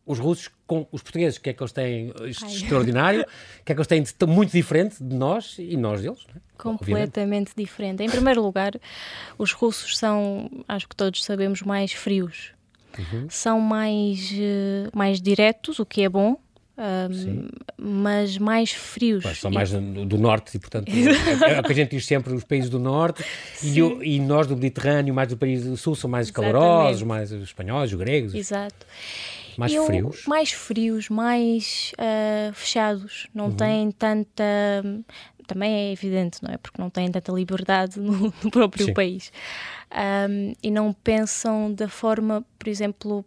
os 0.06 0.20
russos 0.20 0.50
com 0.66 0.88
os 0.92 1.02
portugueses? 1.02 1.38
O 1.38 1.42
que 1.42 1.50
é 1.50 1.54
que 1.54 1.62
eles 1.62 1.72
têm 1.72 2.14
extraordinário? 2.26 3.22
O 3.22 3.64
que 3.66 3.72
é 3.72 3.76
que 3.76 3.80
eles 3.80 3.88
têm 3.88 4.02
de 4.02 4.26
muito 4.26 4.52
diferente 4.52 5.04
de 5.04 5.16
nós 5.16 5.58
e 5.60 5.76
nós 5.76 6.02
deles? 6.02 6.26
É? 6.36 6.40
Completamente 6.58 7.52
Obviamente. 7.52 7.54
diferente. 7.56 8.04
Em 8.04 8.10
primeiro 8.10 8.42
lugar, 8.42 8.72
os 9.38 9.52
russos 9.52 9.98
são, 9.98 10.50
acho 10.68 10.88
que 10.88 10.96
todos 10.96 11.24
sabemos, 11.24 11.62
mais 11.62 11.92
frios. 11.92 12.54
Uhum. 12.98 13.28
São 13.30 13.60
mais, 13.60 14.32
eh, 14.34 14.90
mais 14.94 15.22
diretos, 15.22 15.78
o 15.78 15.86
que 15.86 16.02
é 16.02 16.10
bom, 16.10 16.40
um, 16.78 17.48
mas 17.78 18.38
mais 18.38 18.72
frios. 18.72 19.24
Pois, 19.24 19.40
são 19.40 19.50
mais 19.50 19.72
do, 19.72 20.06
do, 20.06 20.18
norte 20.18 20.58
e, 20.58 20.60
portanto, 20.60 20.90
é, 20.94 21.54
é, 21.54 21.60
o 21.60 21.64
que 21.64 21.72
a 21.72 21.76
gente 21.76 21.96
diz 21.96 22.06
sempre, 22.06 22.34
os 22.34 22.44
países 22.44 22.70
do 22.70 22.78
norte 22.78 23.24
e, 23.64 23.82
o, 23.82 24.04
e, 24.04 24.20
nós 24.20 24.46
do 24.46 24.56
Mediterrâneo, 24.56 25.14
mais 25.14 25.30
do 25.30 25.38
país 25.38 25.64
do 25.64 25.76
sul, 25.76 25.96
são 25.96 26.08
mais 26.10 26.28
Exatamente. 26.28 26.54
calorosos, 26.54 27.04
mais 27.04 27.32
os 27.32 27.44
espanhóis, 27.44 27.92
os 27.92 27.98
gregos. 27.98 28.36
Exato. 28.36 28.86
Mais 29.58 29.74
eu, 29.74 29.86
frios? 29.88 30.24
Mais 30.28 30.52
frios, 30.52 31.10
mais 31.10 31.94
uh, 31.94 32.54
fechados, 32.54 33.28
não 33.34 33.46
uhum. 33.46 33.56
têm 33.56 33.92
tanta. 33.92 34.44
Também 35.48 35.74
é 35.74 35.92
evidente, 35.92 36.44
não 36.44 36.54
é? 36.54 36.58
Porque 36.58 36.80
não 36.80 36.90
têm 36.90 37.10
tanta 37.10 37.32
liberdade 37.32 37.98
no, 38.00 38.32
no 38.44 38.52
próprio 38.52 38.86
Sim. 38.86 38.94
país. 38.94 39.32
Um, 40.30 40.54
e 40.62 40.70
não 40.70 40.94
pensam 40.94 41.74
da 41.74 41.88
forma, 41.88 42.46
por 42.60 42.68
exemplo, 42.68 43.26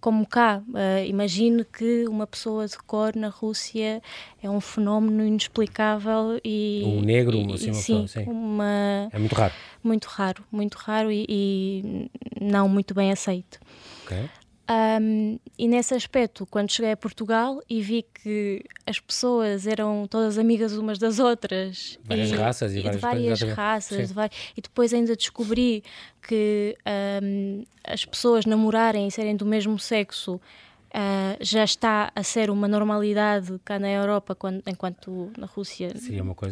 como 0.00 0.26
cá. 0.26 0.62
Uh, 0.68 1.04
imagine 1.06 1.64
que 1.64 2.06
uma 2.08 2.26
pessoa 2.26 2.66
de 2.66 2.78
cor 2.78 3.14
na 3.16 3.28
Rússia 3.28 4.02
é 4.42 4.48
um 4.48 4.60
fenómeno 4.60 5.26
inexplicável 5.26 6.40
e. 6.44 6.82
Um 6.84 7.00
negro, 7.00 7.36
e, 7.36 7.52
assim, 7.54 7.70
uma 7.70 7.74
sim, 7.74 8.02
pessoa, 8.02 8.08
sim. 8.08 8.30
Uma, 8.30 9.08
é 9.12 9.18
muito 9.18 9.34
raro. 9.34 9.54
Muito 9.82 10.06
raro, 10.06 10.44
muito 10.50 10.74
raro 10.74 11.10
e, 11.10 11.24
e 11.28 12.10
não 12.40 12.68
muito 12.68 12.94
bem 12.94 13.12
aceito. 13.12 13.58
Okay. 14.04 14.28
Um, 14.68 15.38
e 15.56 15.68
nesse 15.68 15.94
aspecto, 15.94 16.44
quando 16.44 16.72
cheguei 16.72 16.90
a 16.90 16.96
Portugal 16.96 17.62
e 17.70 17.80
vi 17.80 18.02
que 18.02 18.64
as 18.84 18.98
pessoas 18.98 19.64
eram 19.66 20.08
todas 20.08 20.38
amigas 20.38 20.72
umas 20.72 20.98
das 20.98 21.20
outras, 21.20 21.98
várias 22.04 22.30
e, 22.30 22.34
raças 22.34 22.74
e, 22.74 22.78
e 22.78 22.82
várias, 22.82 23.00
várias 23.00 23.42
raças, 23.42 24.10
e 24.56 24.60
depois 24.60 24.92
ainda 24.92 25.14
descobri 25.14 25.84
que 26.26 26.76
um, 27.22 27.64
as 27.84 28.04
pessoas 28.04 28.44
namorarem 28.44 29.06
e 29.06 29.10
serem 29.10 29.36
do 29.36 29.46
mesmo 29.46 29.78
sexo 29.78 30.40
Uh, 30.86 31.36
já 31.44 31.62
está 31.62 32.10
a 32.14 32.22
ser 32.22 32.48
uma 32.48 32.66
normalidade 32.66 33.60
cá 33.62 33.78
na 33.78 33.90
Europa, 33.90 34.34
quando, 34.34 34.62
enquanto 34.66 35.30
na 35.36 35.46
Rússia 35.46 35.92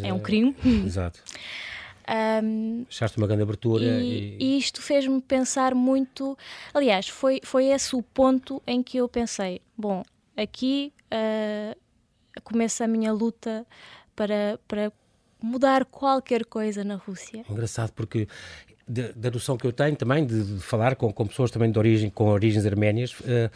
é 0.02 0.12
um 0.12 0.18
crime. 0.18 0.54
Exato. 0.84 1.22
Um, 2.08 2.84
Achaste 2.88 3.16
uma 3.16 3.26
grande 3.26 3.42
abertura. 3.42 3.84
E, 3.84 4.36
e... 4.38 4.58
isto 4.58 4.82
fez-me 4.82 5.20
pensar 5.20 5.74
muito. 5.74 6.36
Aliás, 6.72 7.08
foi, 7.08 7.40
foi 7.42 7.66
esse 7.66 7.96
o 7.96 8.02
ponto 8.02 8.62
em 8.66 8.82
que 8.82 8.98
eu 8.98 9.08
pensei: 9.08 9.60
bom, 9.76 10.02
aqui 10.36 10.92
uh, 11.06 11.78
começa 12.42 12.84
a 12.84 12.88
minha 12.88 13.12
luta 13.12 13.66
para, 14.14 14.58
para 14.68 14.92
mudar 15.42 15.84
qualquer 15.84 16.44
coisa 16.44 16.84
na 16.84 16.96
Rússia. 16.96 17.44
Engraçado, 17.48 17.92
porque 17.92 18.28
da 18.86 19.30
noção 19.30 19.56
que 19.56 19.66
eu 19.66 19.72
tenho 19.72 19.96
também 19.96 20.26
de, 20.26 20.56
de 20.56 20.60
falar 20.60 20.94
com, 20.94 21.10
com, 21.10 21.26
pessoas 21.26 21.50
também 21.50 21.72
de 21.72 21.78
origem, 21.78 22.10
com 22.10 22.28
origens 22.28 22.66
arménias. 22.66 23.12
Uh, 23.20 23.50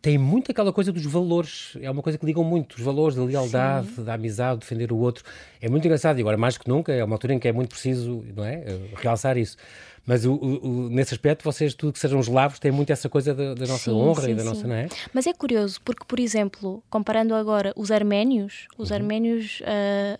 tem 0.00 0.16
muito 0.16 0.50
aquela 0.52 0.72
coisa 0.72 0.92
dos 0.92 1.04
valores, 1.04 1.76
é 1.80 1.90
uma 1.90 2.02
coisa 2.02 2.16
que 2.16 2.24
ligam 2.24 2.44
muito, 2.44 2.74
os 2.76 2.82
valores 2.82 3.16
da 3.16 3.24
lealdade, 3.24 3.88
Sim. 3.88 4.04
da 4.04 4.14
amizade, 4.14 4.60
defender 4.60 4.92
o 4.92 4.96
outro. 4.96 5.24
É 5.60 5.68
muito 5.68 5.84
engraçado 5.84 6.18
e 6.18 6.20
agora 6.20 6.36
mais 6.36 6.56
que 6.56 6.68
nunca 6.68 6.92
é 6.92 7.02
uma 7.02 7.16
altura 7.16 7.34
em 7.34 7.38
que 7.38 7.48
é 7.48 7.52
muito 7.52 7.70
preciso, 7.70 8.24
não 8.36 8.44
é, 8.44 8.62
eh, 8.64 8.80
realçar 8.96 9.36
isso. 9.36 9.56
Mas 10.06 10.24
o, 10.24 10.34
o, 10.34 10.88
nesse 10.88 11.12
aspecto, 11.12 11.44
vocês, 11.44 11.74
tudo 11.74 11.92
que 11.92 11.98
sejam 11.98 12.20
eslavos, 12.20 12.58
têm 12.58 12.70
muito 12.70 12.90
essa 12.90 13.08
coisa 13.08 13.34
da, 13.34 13.54
da 13.54 13.66
nossa 13.66 13.90
sim, 13.90 13.90
honra 13.90 14.22
sim, 14.22 14.30
e 14.30 14.34
da 14.34 14.42
sim. 14.42 14.48
nossa, 14.48 14.66
não 14.66 14.74
é? 14.74 14.88
Mas 15.12 15.26
é 15.26 15.34
curioso, 15.34 15.80
porque, 15.84 16.04
por 16.06 16.18
exemplo, 16.18 16.82
comparando 16.88 17.34
agora 17.34 17.74
os 17.76 17.90
arménios, 17.90 18.68
os 18.78 18.88
uhum. 18.90 18.96
arménios 18.96 19.60
uh, 19.60 20.18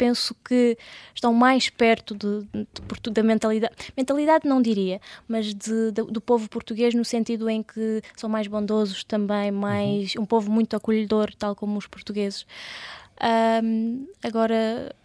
penso 0.00 0.34
que 0.42 0.78
estão 1.14 1.34
mais 1.34 1.68
perto 1.68 2.14
de, 2.14 2.40
de, 2.54 3.10
da 3.10 3.22
mentalidade, 3.22 3.74
mentalidade 3.94 4.48
não 4.48 4.62
diria, 4.62 4.98
mas 5.28 5.52
de, 5.52 5.92
de, 5.92 6.02
do 6.04 6.22
povo 6.22 6.48
português 6.48 6.94
no 6.94 7.04
sentido 7.04 7.50
em 7.50 7.62
que 7.62 8.00
são 8.16 8.30
mais 8.30 8.46
bondosos 8.46 9.04
também, 9.04 9.50
mais 9.50 10.14
um 10.16 10.24
povo 10.24 10.50
muito 10.50 10.74
acolhedor, 10.74 11.34
tal 11.34 11.54
como 11.54 11.76
os 11.76 11.86
portugueses. 11.86 12.46
Um, 13.62 14.06
agora, 14.22 14.96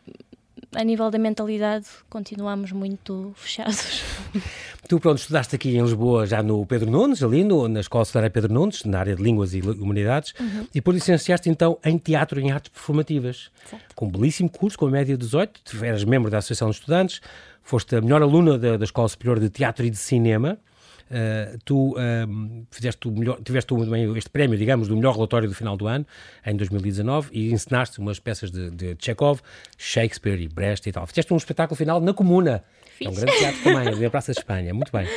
a 0.75 0.83
nível 0.83 1.09
da 1.09 1.17
mentalidade, 1.17 1.85
continuamos 2.09 2.71
muito 2.71 3.33
fechados. 3.35 4.03
Tu, 4.87 4.99
pronto, 4.99 5.17
estudaste 5.17 5.55
aqui 5.55 5.75
em 5.75 5.81
Lisboa, 5.81 6.27
já 6.27 6.43
no 6.43 6.63
Pedro 6.63 6.91
Nunes, 6.91 7.23
ali 7.23 7.43
no, 7.43 7.67
na 7.67 7.79
Escola 7.79 8.05
Secundária 8.05 8.29
Pedro 8.29 8.53
Nunes, 8.53 8.83
na 8.83 8.99
área 8.99 9.15
de 9.15 9.23
Línguas 9.23 9.55
e 9.55 9.61
Humanidades, 9.61 10.35
uhum. 10.39 10.67
e 10.69 10.75
depois 10.75 10.93
licenciaste 10.93 11.49
então 11.49 11.79
em 11.83 11.97
Teatro 11.97 12.39
e 12.39 12.43
em 12.43 12.51
Artes 12.51 12.69
Performativas, 12.69 13.49
certo. 13.67 13.95
com 13.95 14.05
um 14.05 14.11
belíssimo 14.11 14.47
curso, 14.47 14.77
com 14.77 14.85
a 14.85 14.91
média 14.91 15.17
18, 15.17 15.61
tu 15.63 15.83
eras 15.83 16.03
membro 16.03 16.29
da 16.29 16.37
Associação 16.37 16.69
de 16.69 16.75
Estudantes, 16.75 17.19
foste 17.63 17.95
a 17.95 18.01
melhor 18.01 18.21
aluna 18.21 18.59
da, 18.59 18.77
da 18.77 18.83
Escola 18.83 19.07
Superior 19.07 19.39
de 19.39 19.49
Teatro 19.49 19.83
e 19.83 19.89
de 19.89 19.97
Cinema, 19.97 20.59
Uh, 21.05 21.57
tu 21.63 21.91
uh, 21.91 22.65
fizeste 22.71 23.07
o 23.07 23.11
melhor, 23.11 23.39
tiveste 23.41 23.73
este 24.15 24.29
prémio, 24.29 24.57
digamos, 24.57 24.87
do 24.87 24.95
melhor 24.95 25.13
relatório 25.13 25.47
do 25.47 25.53
final 25.53 25.77
do 25.77 25.87
ano, 25.87 26.05
em 26.45 26.55
2019, 26.55 27.29
e 27.31 27.51
encenaste 27.51 27.99
umas 27.99 28.19
peças 28.19 28.49
de, 28.49 28.71
de 28.71 28.95
Chekhov, 28.99 29.41
Shakespeare 29.77 30.41
e 30.41 30.47
Brecht 30.47 30.89
e 30.89 30.91
tal. 30.91 31.05
Fizeste 31.05 31.33
um 31.33 31.37
espetáculo 31.37 31.77
final 31.77 32.01
na 32.01 32.13
Comuna, 32.13 32.63
é 33.01 33.09
um 33.09 33.13
grande 33.13 33.37
teatro 33.37 33.63
também, 33.63 33.99
na 33.99 34.09
Praça 34.09 34.31
de 34.31 34.39
Espanha. 34.39 34.73
Muito 34.73 34.91
bem. 34.91 35.07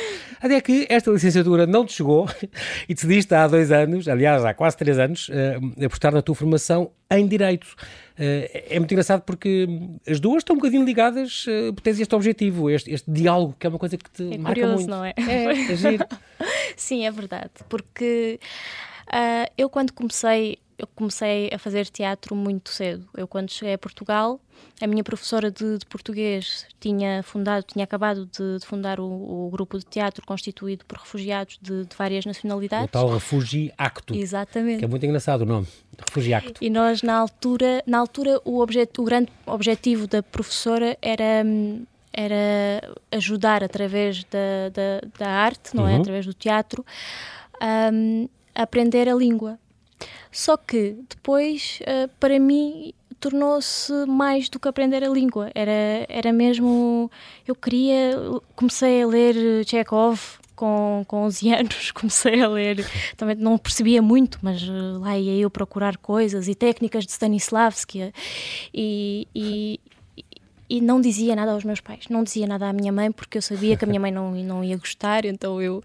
Até 0.41 0.59
que 0.61 0.85
esta 0.89 1.11
licenciatura 1.11 1.65
não 1.65 1.85
te 1.85 1.93
chegou 1.93 2.27
e 2.87 2.93
decidiste 2.93 3.33
há 3.33 3.47
dois 3.47 3.71
anos, 3.71 4.07
aliás, 4.07 4.43
há 4.43 4.53
quase 4.53 4.77
três 4.77 4.99
anos, 4.99 5.29
uh, 5.29 5.85
apostar 5.85 6.13
na 6.13 6.21
tua 6.21 6.35
formação 6.35 6.91
em 7.11 7.27
Direito. 7.27 7.67
Uh, 8.17 8.49
é 8.69 8.79
muito 8.79 8.91
engraçado 8.91 9.21
porque 9.21 9.67
as 10.07 10.19
duas 10.19 10.37
estão 10.37 10.55
um 10.55 10.59
bocadinho 10.59 10.83
ligadas, 10.83 11.45
uh, 11.45 11.73
porque 11.73 11.89
tens 11.89 11.99
este 11.99 12.13
objetivo, 12.15 12.69
este, 12.69 12.91
este, 12.91 13.09
diálogo, 13.09 13.55
que 13.57 13.65
é 13.65 13.69
uma 13.69 13.79
coisa 13.79 13.97
que 13.97 14.09
te 14.09 14.33
é 14.33 14.37
marca 14.37 14.61
curioso, 14.61 14.75
muito. 14.75 14.89
não 14.89 15.05
é? 15.05 15.13
É, 15.17 15.45
é. 15.45 16.07
Sim, 16.75 17.05
é 17.05 17.11
verdade, 17.11 17.51
porque 17.67 18.39
uh, 19.07 19.51
eu 19.57 19.69
quando 19.69 19.93
comecei 19.93 20.59
eu 20.79 20.87
comecei 20.95 21.49
a 21.53 21.59
fazer 21.59 21.85
teatro 21.87 22.33
muito 22.35 22.69
cedo. 22.69 23.05
Eu, 23.15 23.27
quando 23.27 23.51
cheguei 23.51 23.73
a 23.73 23.77
Portugal, 23.77 24.39
a 24.81 24.87
minha 24.87 25.03
professora 25.03 25.51
de, 25.51 25.77
de 25.77 25.85
português 25.85 26.65
tinha 26.79 27.21
fundado, 27.21 27.63
tinha 27.63 27.83
acabado 27.83 28.25
de, 28.25 28.59
de 28.59 28.65
fundar 28.65 28.99
o, 28.99 29.05
o, 29.05 29.49
grupo 29.51 29.77
de 29.77 29.85
teatro 29.85 30.25
constituído 30.25 30.85
por 30.85 30.97
refugiados 30.97 31.59
de, 31.61 31.85
de 31.85 31.95
várias 31.97 32.25
nacionalidades. 32.25 32.85
O 32.85 32.91
tal 32.91 33.09
Refugiacto. 33.09 34.15
Exatamente. 34.15 34.79
Que 34.79 34.85
é 34.85 34.87
muito 34.87 35.05
engraçado 35.05 35.41
o 35.41 35.45
nome, 35.45 35.67
Refugiacto. 36.07 36.63
E 36.63 36.69
nós, 36.69 37.03
na 37.03 37.17
altura, 37.17 37.83
na 37.85 37.99
altura 37.99 38.39
o, 38.45 38.61
objet, 38.61 38.89
o 38.97 39.03
grande 39.03 39.29
objetivo 39.45 40.07
da 40.07 40.23
professora 40.23 40.97
era 41.01 41.43
era 42.11 42.95
ajudar 43.11 43.63
através 43.63 44.23
da, 44.25 44.69
da, 44.73 45.07
da 45.19 45.29
arte, 45.29 45.75
não 45.75 45.87
é? 45.87 45.91
uhum. 45.91 45.97
é? 45.97 45.99
Através 45.99 46.25
do 46.25 46.33
teatro, 46.33 46.83
um, 47.93 48.27
a 48.55 48.63
aprender 48.63 49.07
a 49.07 49.13
língua. 49.13 49.59
Só 50.31 50.57
que 50.57 50.95
depois, 51.09 51.79
uh, 51.81 52.09
para 52.19 52.39
mim, 52.39 52.93
tornou-se 53.19 53.91
mais 54.07 54.49
do 54.49 54.59
que 54.59 54.67
aprender 54.67 55.03
a 55.03 55.09
língua. 55.09 55.51
Era, 55.53 56.05
era 56.07 56.31
mesmo. 56.31 57.11
Eu 57.47 57.55
queria. 57.55 58.15
Comecei 58.55 59.03
a 59.03 59.07
ler 59.07 59.65
Chekhov 59.65 60.39
com, 60.55 61.05
com 61.07 61.23
11 61.23 61.53
anos, 61.55 61.91
comecei 61.91 62.41
a 62.41 62.47
ler. 62.47 62.85
Também 63.15 63.35
não 63.35 63.57
percebia 63.57 64.01
muito, 64.01 64.39
mas 64.41 64.61
uh, 64.63 64.99
lá 64.99 65.17
ia 65.17 65.41
eu 65.41 65.49
procurar 65.49 65.97
coisas 65.97 66.47
e 66.47 66.55
técnicas 66.55 67.05
de 67.05 67.11
Stanislavski. 67.11 68.13
E, 68.73 69.27
e, 69.33 69.79
e 70.69 70.79
não 70.79 71.01
dizia 71.01 71.35
nada 71.35 71.51
aos 71.51 71.63
meus 71.63 71.79
pais, 71.79 72.05
não 72.09 72.23
dizia 72.23 72.45
nada 72.45 72.69
à 72.69 72.73
minha 72.73 72.91
mãe, 72.91 73.11
porque 73.11 73.39
eu 73.39 73.41
sabia 73.41 73.75
que 73.75 73.83
a 73.83 73.87
minha 73.87 73.99
mãe 73.99 74.11
não, 74.11 74.31
não 74.43 74.63
ia 74.63 74.77
gostar, 74.77 75.25
então 75.25 75.59
eu, 75.61 75.83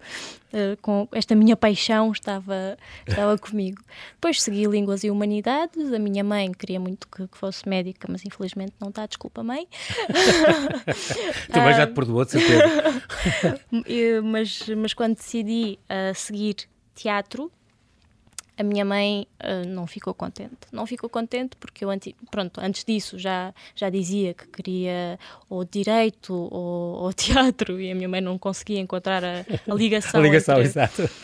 uh, 0.53 0.77
com 0.81 1.07
esta 1.11 1.33
minha 1.33 1.55
paixão, 1.57 2.11
estava, 2.11 2.77
estava 3.07 3.35
comigo. 3.39 3.81
Depois 4.13 4.41
segui 4.41 4.65
Línguas 4.65 5.03
e 5.03 5.09
Humanidades, 5.09 5.91
a 5.91 5.97
minha 5.97 6.23
mãe 6.23 6.51
queria 6.51 6.79
muito 6.79 7.07
que, 7.07 7.27
que 7.27 7.37
fosse 7.37 7.67
médica, 7.67 8.07
mas 8.09 8.23
infelizmente 8.23 8.73
não 8.79 8.89
está, 8.89 9.05
desculpa, 9.07 9.43
mãe. 9.43 9.67
Também 11.51 11.73
já 11.73 11.87
te 11.87 11.93
perdoou, 11.93 12.23
de 12.23 12.31
certeza. 12.31 13.01
mas, 14.23 14.67
mas 14.77 14.93
quando 14.93 15.15
decidi 15.15 15.79
uh, 15.89 16.13
seguir 16.13 16.55
teatro, 16.93 17.51
a 18.57 18.63
minha 18.63 18.85
mãe 18.85 19.27
uh, 19.43 19.67
não 19.67 19.85
ficou 19.85 20.13
contente. 20.13 20.55
Não 20.71 20.85
ficou 20.85 21.09
contente 21.09 21.55
porque 21.57 21.83
eu, 21.83 21.89
anti, 21.89 22.15
pronto, 22.31 22.59
antes 22.61 22.83
disso 22.83 23.19
já, 23.19 23.53
já 23.75 23.89
dizia 23.89 24.33
que 24.33 24.47
queria 24.47 25.19
ou 25.49 25.65
direito 25.65 26.33
ou, 26.33 27.03
ou 27.03 27.13
teatro 27.13 27.79
e 27.79 27.91
a 27.91 27.95
minha 27.95 28.07
mãe 28.09 28.21
não 28.21 28.37
conseguia 28.37 28.79
encontrar 28.79 29.23
a, 29.23 29.45
a 29.69 29.73
ligação. 29.73 30.19
a 30.21 30.23
ligação, 30.23 30.55
entre... 30.55 30.67
exato. 30.67 31.01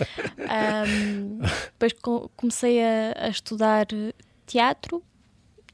Um, 0.52 1.40
depois 1.80 1.94
comecei 2.36 2.84
a, 2.84 3.14
a 3.16 3.30
estudar 3.30 3.88
teatro 4.46 5.02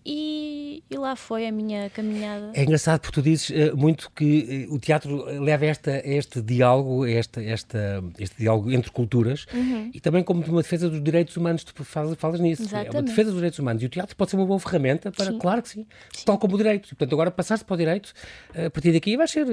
e, 0.09 0.83
e, 0.89 0.97
lá 0.97 1.17
foi 1.17 1.45
a 1.45 1.51
minha 1.51 1.89
caminhada. 1.89 2.51
É 2.53 2.63
engraçado 2.63 3.01
porque 3.01 3.13
tu 3.13 3.21
dizes 3.21 3.49
uh, 3.49 3.75
muito 3.75 4.09
que 4.15 4.65
uh, 4.69 4.73
o 4.73 4.79
teatro 4.79 5.25
leva 5.41 5.65
esta, 5.65 6.01
este 6.05 6.41
diálogo, 6.41 7.05
esta, 7.05 7.43
esta, 7.43 8.01
este 8.17 8.37
diálogo 8.37 8.71
entre 8.71 8.89
culturas 8.89 9.45
uhum. 9.53 9.91
e 9.93 9.99
também 9.99 10.23
como 10.23 10.41
uma 10.45 10.61
defesa 10.61 10.89
dos 10.89 11.03
direitos 11.03 11.35
humanos, 11.35 11.65
tu 11.65 11.83
falas, 11.83 12.15
falas 12.17 12.39
nisso. 12.39 12.61
Exatamente. 12.61 12.95
É 12.95 12.99
uma 12.99 13.03
defesa 13.03 13.31
dos 13.31 13.35
direitos 13.35 13.59
humanos 13.59 13.83
e 13.83 13.85
o 13.85 13.89
teatro 13.89 14.15
pode 14.15 14.31
ser 14.31 14.37
uma 14.37 14.45
boa 14.45 14.59
ferramenta 14.61 15.11
para, 15.11 15.25
sim. 15.25 15.39
claro 15.39 15.61
que 15.61 15.67
sim, 15.67 15.85
sim. 16.13 16.23
tal 16.23 16.37
como 16.37 16.55
o 16.55 16.57
direito. 16.57 16.85
E, 16.85 16.89
portanto, 16.95 17.13
agora 17.13 17.29
passaste 17.29 17.65
para 17.65 17.73
o 17.73 17.77
direito, 17.77 18.13
uh, 18.55 18.67
a 18.67 18.69
partir 18.69 18.93
daqui 18.93 19.17
vais 19.17 19.29
ser 19.29 19.45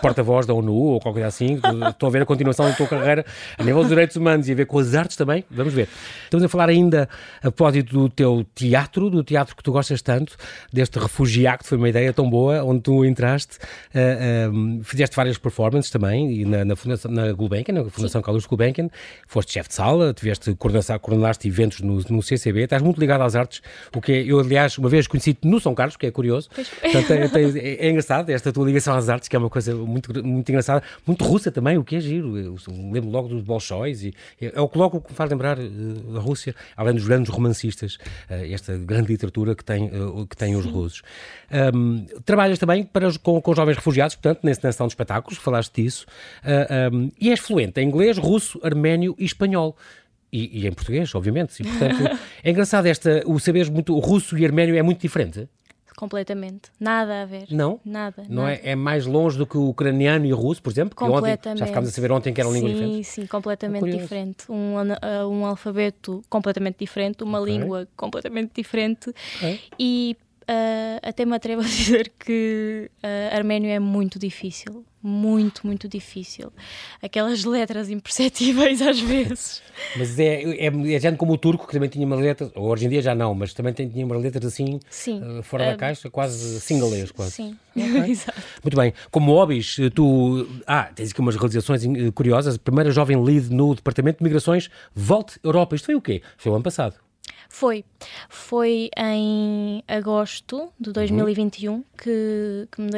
porta-voz 0.00 0.46
da 0.46 0.54
ONU 0.54 0.72
ou 0.72 1.00
qualquer 1.00 1.20
coisa 1.20 1.28
assim. 1.28 1.60
Estou 1.90 2.06
a 2.06 2.10
ver 2.12 2.22
a 2.22 2.26
continuação 2.26 2.66
da 2.66 2.74
tua 2.74 2.86
carreira 2.86 3.26
a 3.58 3.62
nível 3.62 3.80
dos 3.80 3.90
direitos 3.90 4.16
humanos 4.16 4.48
e 4.48 4.52
a 4.52 4.54
ver 4.54 4.64
com 4.64 4.78
as 4.78 4.94
artes 4.94 5.18
também. 5.18 5.44
Vamos 5.50 5.74
ver. 5.74 5.86
Estamos 6.24 6.44
a 6.44 6.48
falar 6.48 6.70
ainda 6.70 7.06
a 7.40 7.50
propósito 7.50 7.92
do 7.92 8.08
teu 8.08 8.46
teatro 8.54 9.01
teatro, 9.02 9.10
do 9.10 9.24
teatro 9.24 9.56
que 9.56 9.62
tu 9.62 9.72
gostas 9.72 10.02
tanto, 10.02 10.36
deste 10.72 10.98
refugiar, 10.98 11.58
que 11.58 11.66
foi 11.66 11.78
uma 11.78 11.88
ideia 11.88 12.12
tão 12.12 12.28
boa, 12.28 12.62
onde 12.62 12.82
tu 12.82 13.04
entraste, 13.04 13.58
uh, 13.94 14.52
uh, 14.52 14.84
fizeste 14.84 15.16
várias 15.16 15.38
performances 15.38 15.90
também, 15.90 16.32
e 16.32 16.44
na, 16.44 16.64
na, 16.64 16.76
Fundação, 16.76 17.10
na 17.10 17.32
Gulbenkian, 17.32 17.74
na 17.74 17.90
Fundação 17.90 18.20
Sim. 18.20 18.24
Carlos 18.24 18.46
Gulbenkian, 18.46 18.88
foste 19.26 19.52
chefe 19.52 19.70
de 19.70 19.74
sala, 19.74 20.12
tiveste, 20.12 20.54
coordenaste 20.54 21.48
eventos 21.48 21.80
no, 21.80 22.00
no 22.08 22.22
CCB, 22.22 22.62
estás 22.62 22.82
muito 22.82 23.00
ligado 23.00 23.22
às 23.22 23.34
artes, 23.34 23.62
o 23.94 24.00
que 24.00 24.12
é, 24.12 24.22
eu 24.24 24.40
aliás, 24.40 24.78
uma 24.78 24.88
vez 24.88 25.06
conheci 25.06 25.36
no 25.42 25.60
São 25.60 25.74
Carlos, 25.74 25.96
que 25.96 26.06
é 26.06 26.10
curioso, 26.10 26.48
Portanto, 26.80 27.10
é, 27.12 27.58
é, 27.58 27.86
é, 27.86 27.90
engraçado 27.90 28.30
esta 28.30 28.52
tua 28.52 28.66
ligação 28.66 28.94
às 28.94 29.08
artes, 29.08 29.28
que 29.28 29.36
é 29.36 29.38
uma 29.38 29.50
coisa 29.50 29.74
muito, 29.74 30.24
muito 30.24 30.48
engraçada, 30.48 30.82
muito 31.06 31.24
russa 31.24 31.50
também, 31.50 31.78
o 31.78 31.84
que 31.84 31.96
é 31.96 32.00
giro, 32.00 32.38
eu 32.38 32.56
lembro 32.92 33.10
logo 33.10 33.28
dos 33.28 33.42
bolshóis, 33.42 34.04
e 34.04 34.14
é, 34.40 34.52
é 34.54 34.60
o 34.60 34.68
que 34.68 34.78
logo 34.78 35.02
me 35.08 35.14
faz 35.14 35.30
lembrar 35.30 35.58
uh, 35.58 36.16
a 36.16 36.20
Rússia, 36.20 36.54
além 36.76 36.94
dos 36.94 37.06
grandes 37.06 37.32
romancistas, 37.32 37.98
esta 38.28 38.76
grande 38.92 39.08
literatura 39.08 39.54
que 39.54 39.64
tem, 39.64 39.86
uh, 39.86 40.26
que 40.26 40.36
tem 40.36 40.54
os 40.56 40.64
russos. 40.64 41.02
Um, 41.74 42.04
trabalhas 42.24 42.58
também 42.58 42.84
para, 42.84 43.10
com, 43.18 43.40
com 43.40 43.54
jovens 43.54 43.76
refugiados, 43.76 44.16
portanto, 44.16 44.40
nessa 44.44 44.66
nação 44.66 44.86
de 44.86 44.92
espetáculos, 44.92 45.38
falaste 45.38 45.82
disso, 45.82 46.06
uh, 46.44 46.94
um, 46.94 47.10
e 47.20 47.30
és 47.30 47.40
fluente 47.40 47.80
em 47.80 47.88
inglês, 47.88 48.18
russo, 48.18 48.60
arménio 48.62 49.14
e 49.18 49.24
espanhol. 49.24 49.76
E, 50.32 50.62
e, 50.62 50.66
em 50.66 50.72
português, 50.72 51.14
obviamente. 51.14 51.60
E, 51.60 51.64
portanto, 51.64 52.18
é 52.42 52.50
engraçado 52.50 52.86
esta, 52.86 53.22
o 53.26 53.38
saberes 53.38 53.68
muito, 53.68 53.94
o 53.94 53.98
russo 53.98 54.38
e 54.38 54.46
arménio 54.46 54.74
é 54.74 54.82
muito 54.82 55.00
diferente. 55.00 55.46
Completamente. 55.96 56.70
Nada 56.78 57.22
a 57.22 57.24
ver. 57.24 57.46
Não? 57.50 57.80
Nada. 57.84 58.24
Não 58.28 58.44
nada. 58.44 58.54
É, 58.56 58.70
é 58.70 58.74
mais 58.74 59.06
longe 59.06 59.36
do 59.38 59.46
que 59.46 59.56
o 59.56 59.68
ucraniano 59.68 60.24
e 60.26 60.32
o 60.32 60.36
russo, 60.36 60.62
por 60.62 60.70
exemplo? 60.70 60.94
Completamente. 60.96 61.48
Ontem, 61.48 61.58
já 61.58 61.66
ficámos 61.66 61.88
a 61.88 61.92
saber 61.92 62.12
ontem 62.12 62.32
que 62.32 62.40
eram 62.40 62.52
línguas 62.52 62.72
diferentes. 62.72 63.06
Sim, 63.08 63.22
sim, 63.22 63.26
completamente 63.26 63.88
é 63.88 63.96
diferente. 63.96 64.44
Um, 64.50 64.74
uh, 64.76 65.28
um 65.28 65.46
alfabeto 65.46 66.22
completamente 66.28 66.76
diferente, 66.78 67.22
uma 67.22 67.40
okay. 67.40 67.58
língua 67.58 67.88
completamente 67.96 68.52
diferente. 68.54 69.10
Okay. 69.36 69.60
E 69.78 70.16
uh, 70.42 71.00
até 71.02 71.24
me 71.24 71.34
atrevo 71.34 71.62
a 71.62 71.64
dizer 71.66 72.12
que 72.18 72.90
uh, 73.02 73.36
arménio 73.36 73.70
é 73.70 73.78
muito 73.78 74.18
difícil 74.18 74.81
muito, 75.02 75.66
muito 75.66 75.88
difícil. 75.88 76.52
Aquelas 77.02 77.44
letras 77.44 77.90
imperceptíveis 77.90 78.80
às 78.80 79.00
vezes. 79.00 79.62
Mas 79.96 80.18
é, 80.18 80.42
é, 80.42 80.66
é 80.66 81.00
gente 81.00 81.16
como 81.16 81.32
o 81.32 81.38
turco, 81.38 81.66
que 81.66 81.72
também 81.72 81.88
tinha 81.88 82.06
umas 82.06 82.20
letras, 82.20 82.50
hoje 82.54 82.86
em 82.86 82.88
dia 82.88 83.02
já 83.02 83.14
não, 83.14 83.34
mas 83.34 83.52
também 83.52 83.72
tinha 83.72 84.06
umas 84.06 84.22
letras 84.22 84.44
assim, 84.44 84.76
uh, 84.76 85.42
fora 85.42 85.64
uh, 85.64 85.70
da 85.72 85.76
caixa, 85.76 86.08
quase 86.08 86.60
singalês, 86.60 87.10
quase. 87.10 87.32
Sim, 87.32 87.56
okay. 87.74 88.10
exato. 88.12 88.40
Muito 88.62 88.76
bem. 88.76 88.92
Como 89.10 89.32
hobbies, 89.32 89.76
tu. 89.94 90.46
Ah, 90.66 90.90
tens 90.94 91.10
aqui 91.10 91.20
umas 91.20 91.36
realizações 91.36 91.82
curiosas. 92.14 92.56
Primeira 92.56 92.90
jovem 92.90 93.22
lead 93.22 93.52
no 93.52 93.74
Departamento 93.74 94.18
de 94.18 94.24
Migrações, 94.24 94.70
Volte 94.94 95.38
Europa. 95.42 95.74
Isto 95.74 95.86
foi 95.86 95.94
o 95.94 96.00
quê? 96.00 96.22
Foi 96.36 96.52
o 96.52 96.54
ano 96.54 96.64
passado. 96.64 97.01
Foi. 97.52 97.84
Foi 98.30 98.88
em 98.96 99.84
agosto 99.86 100.72
de 100.80 100.90
2021 100.90 101.74
uhum. 101.74 101.84
que, 101.98 102.66
que 102.72 102.80
me 102.80 102.90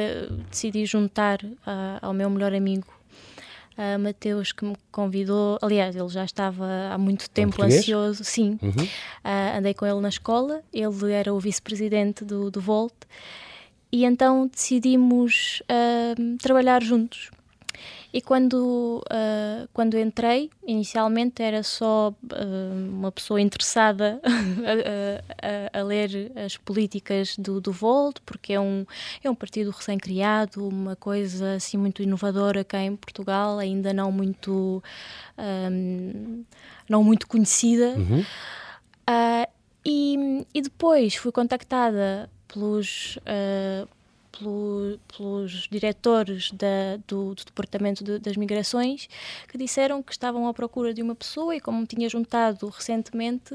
decidi 0.49 0.85
juntar 0.85 1.43
uh, 1.43 1.99
ao 2.01 2.13
meu 2.13 2.29
melhor 2.29 2.53
amigo 2.53 2.87
uh, 3.77 3.99
Mateus, 3.99 4.53
que 4.53 4.63
me 4.63 4.77
convidou. 4.93 5.59
Aliás, 5.61 5.93
ele 5.93 6.07
já 6.07 6.23
estava 6.23 6.65
há 6.89 6.97
muito 6.97 7.29
tempo 7.29 7.61
ansioso. 7.61 8.23
Sim. 8.23 8.57
Uhum. 8.61 8.71
Uh, 8.71 9.57
andei 9.57 9.73
com 9.73 9.85
ele 9.85 9.99
na 9.99 10.09
escola, 10.09 10.63
ele 10.71 11.11
era 11.11 11.33
o 11.33 11.39
vice-presidente 11.39 12.23
do, 12.23 12.49
do 12.49 12.61
Volt. 12.61 12.95
E 13.91 14.05
então 14.05 14.47
decidimos 14.47 15.61
uh, 15.63 16.37
trabalhar 16.37 16.81
juntos. 16.81 17.29
E 18.15 18.21
quando, 18.21 19.03
uh, 19.11 19.67
quando 19.73 19.99
entrei, 19.99 20.49
inicialmente 20.65 21.43
era 21.43 21.61
só 21.61 22.11
uh, 22.11 22.89
uma 22.89 23.11
pessoa 23.11 23.41
interessada 23.41 24.21
a, 24.23 25.77
a, 25.77 25.81
a, 25.81 25.83
ler 25.83 26.31
as 26.33 26.55
políticas 26.55 27.35
do, 27.37 27.59
do 27.59 27.73
Volt, 27.73 28.19
porque 28.25 28.53
é 28.53 28.59
um, 28.61 28.85
é 29.21 29.29
um 29.29 29.35
partido 29.35 29.69
recém-criado, 29.69 30.65
uma 30.65 30.95
coisa 30.95 31.55
assim 31.55 31.75
muito 31.75 32.01
inovadora 32.01 32.63
cá 32.63 32.79
em 32.79 32.95
Portugal, 32.95 33.59
ainda 33.59 33.91
não 33.91 34.13
muito, 34.13 34.81
um, 35.37 36.45
não 36.87 37.03
muito 37.03 37.27
conhecida. 37.27 37.95
Uhum. 37.97 38.21
Uh, 38.21 39.47
e, 39.85 40.45
e 40.53 40.61
depois 40.61 41.15
fui 41.15 41.33
contactada 41.33 42.29
pelos, 42.47 43.17
uh, 43.17 43.89
pelo, 44.37 44.99
pelos 45.15 45.67
diretores 45.69 46.51
da, 46.51 46.97
do, 47.07 47.35
do, 47.35 47.45
Departamento 47.45 48.03
de, 48.03 48.19
das 48.19 48.35
Migrações 48.37 49.07
que 49.47 49.57
disseram 49.57 50.01
que 50.03 50.11
estavam 50.11 50.47
à 50.47 50.53
procura 50.53 50.93
de 50.93 51.01
uma 51.01 51.15
pessoa 51.15 51.55
e, 51.55 51.59
como 51.59 51.79
me 51.79 51.87
tinha 51.87 52.09
juntado 52.09 52.67
recentemente, 52.69 53.53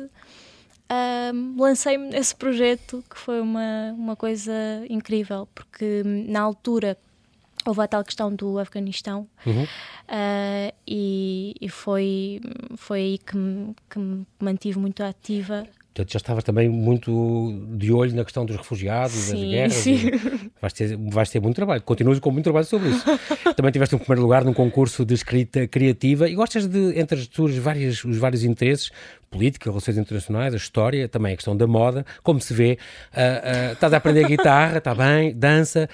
um, 0.91 1.57
lancei-me 1.61 2.09
nesse 2.09 2.35
projeto 2.35 3.05
que 3.09 3.17
foi 3.17 3.41
uma, 3.41 3.93
uma 3.97 4.17
coisa 4.17 4.53
incrível, 4.89 5.49
porque 5.55 6.03
na 6.05 6.41
altura 6.41 6.99
houve 7.65 7.83
a 7.83 7.87
tal 7.87 8.03
questão 8.03 8.35
do 8.35 8.59
Afeganistão 8.59 9.29
uhum. 9.47 9.65
uh, 9.65 10.75
e, 10.87 11.55
e, 11.61 11.69
foi, 11.69 12.41
foi 12.77 12.99
aí 13.01 13.19
que 13.19 13.37
me, 13.37 13.77
que 13.89 13.99
me 13.99 14.27
mantive 14.41 14.79
muito 14.79 15.03
ativa 15.03 15.67
Portanto, 15.93 16.13
já 16.13 16.19
estavas 16.19 16.45
também 16.45 16.69
muito 16.69 17.53
de 17.73 17.93
olho 17.93 18.15
na 18.15 18.23
questão 18.23 18.47
dos 18.47 18.57
refugiados, 18.57 19.13
sim, 19.13 19.33
das 19.33 19.51
guerras. 19.51 19.75
Sim. 19.75 20.11
Vais 20.61 20.73
ter, 20.73 20.97
vais 20.97 21.31
ter 21.31 21.41
muito 21.41 21.57
trabalho. 21.57 21.83
Continuas 21.83 22.21
com 22.21 22.31
muito 22.31 22.45
trabalho 22.45 22.65
sobre 22.65 22.91
isso. 22.91 23.05
também 23.57 23.73
tiveste 23.73 23.97
um 23.97 23.99
primeiro 23.99 24.23
lugar 24.23 24.45
num 24.45 24.55
concurso 24.55 25.05
de 25.05 25.15
escrita 25.15 25.67
criativa 25.67 26.29
e 26.29 26.35
gostas 26.37 26.69
de, 26.69 26.97
entre 26.97 27.19
as 27.19 27.27
tuas 27.27 27.57
várias, 27.57 28.05
os 28.05 28.17
vários 28.19 28.45
interesses, 28.45 28.93
política, 29.29 29.69
relações 29.69 29.99
internacionais, 29.99 30.55
a 30.55 30.57
história, 30.57 31.09
também 31.09 31.33
a 31.33 31.37
questão 31.37 31.57
da 31.57 31.67
moda, 31.67 32.07
como 32.23 32.41
se 32.41 32.55
vê. 32.55 32.79
Uh, 33.13 33.71
uh, 33.71 33.73
estás 33.73 33.93
a 33.93 33.97
aprender 33.97 34.29
guitarra, 34.29 34.79
está 34.79 34.95
bem, 34.95 35.35
dança. 35.35 35.89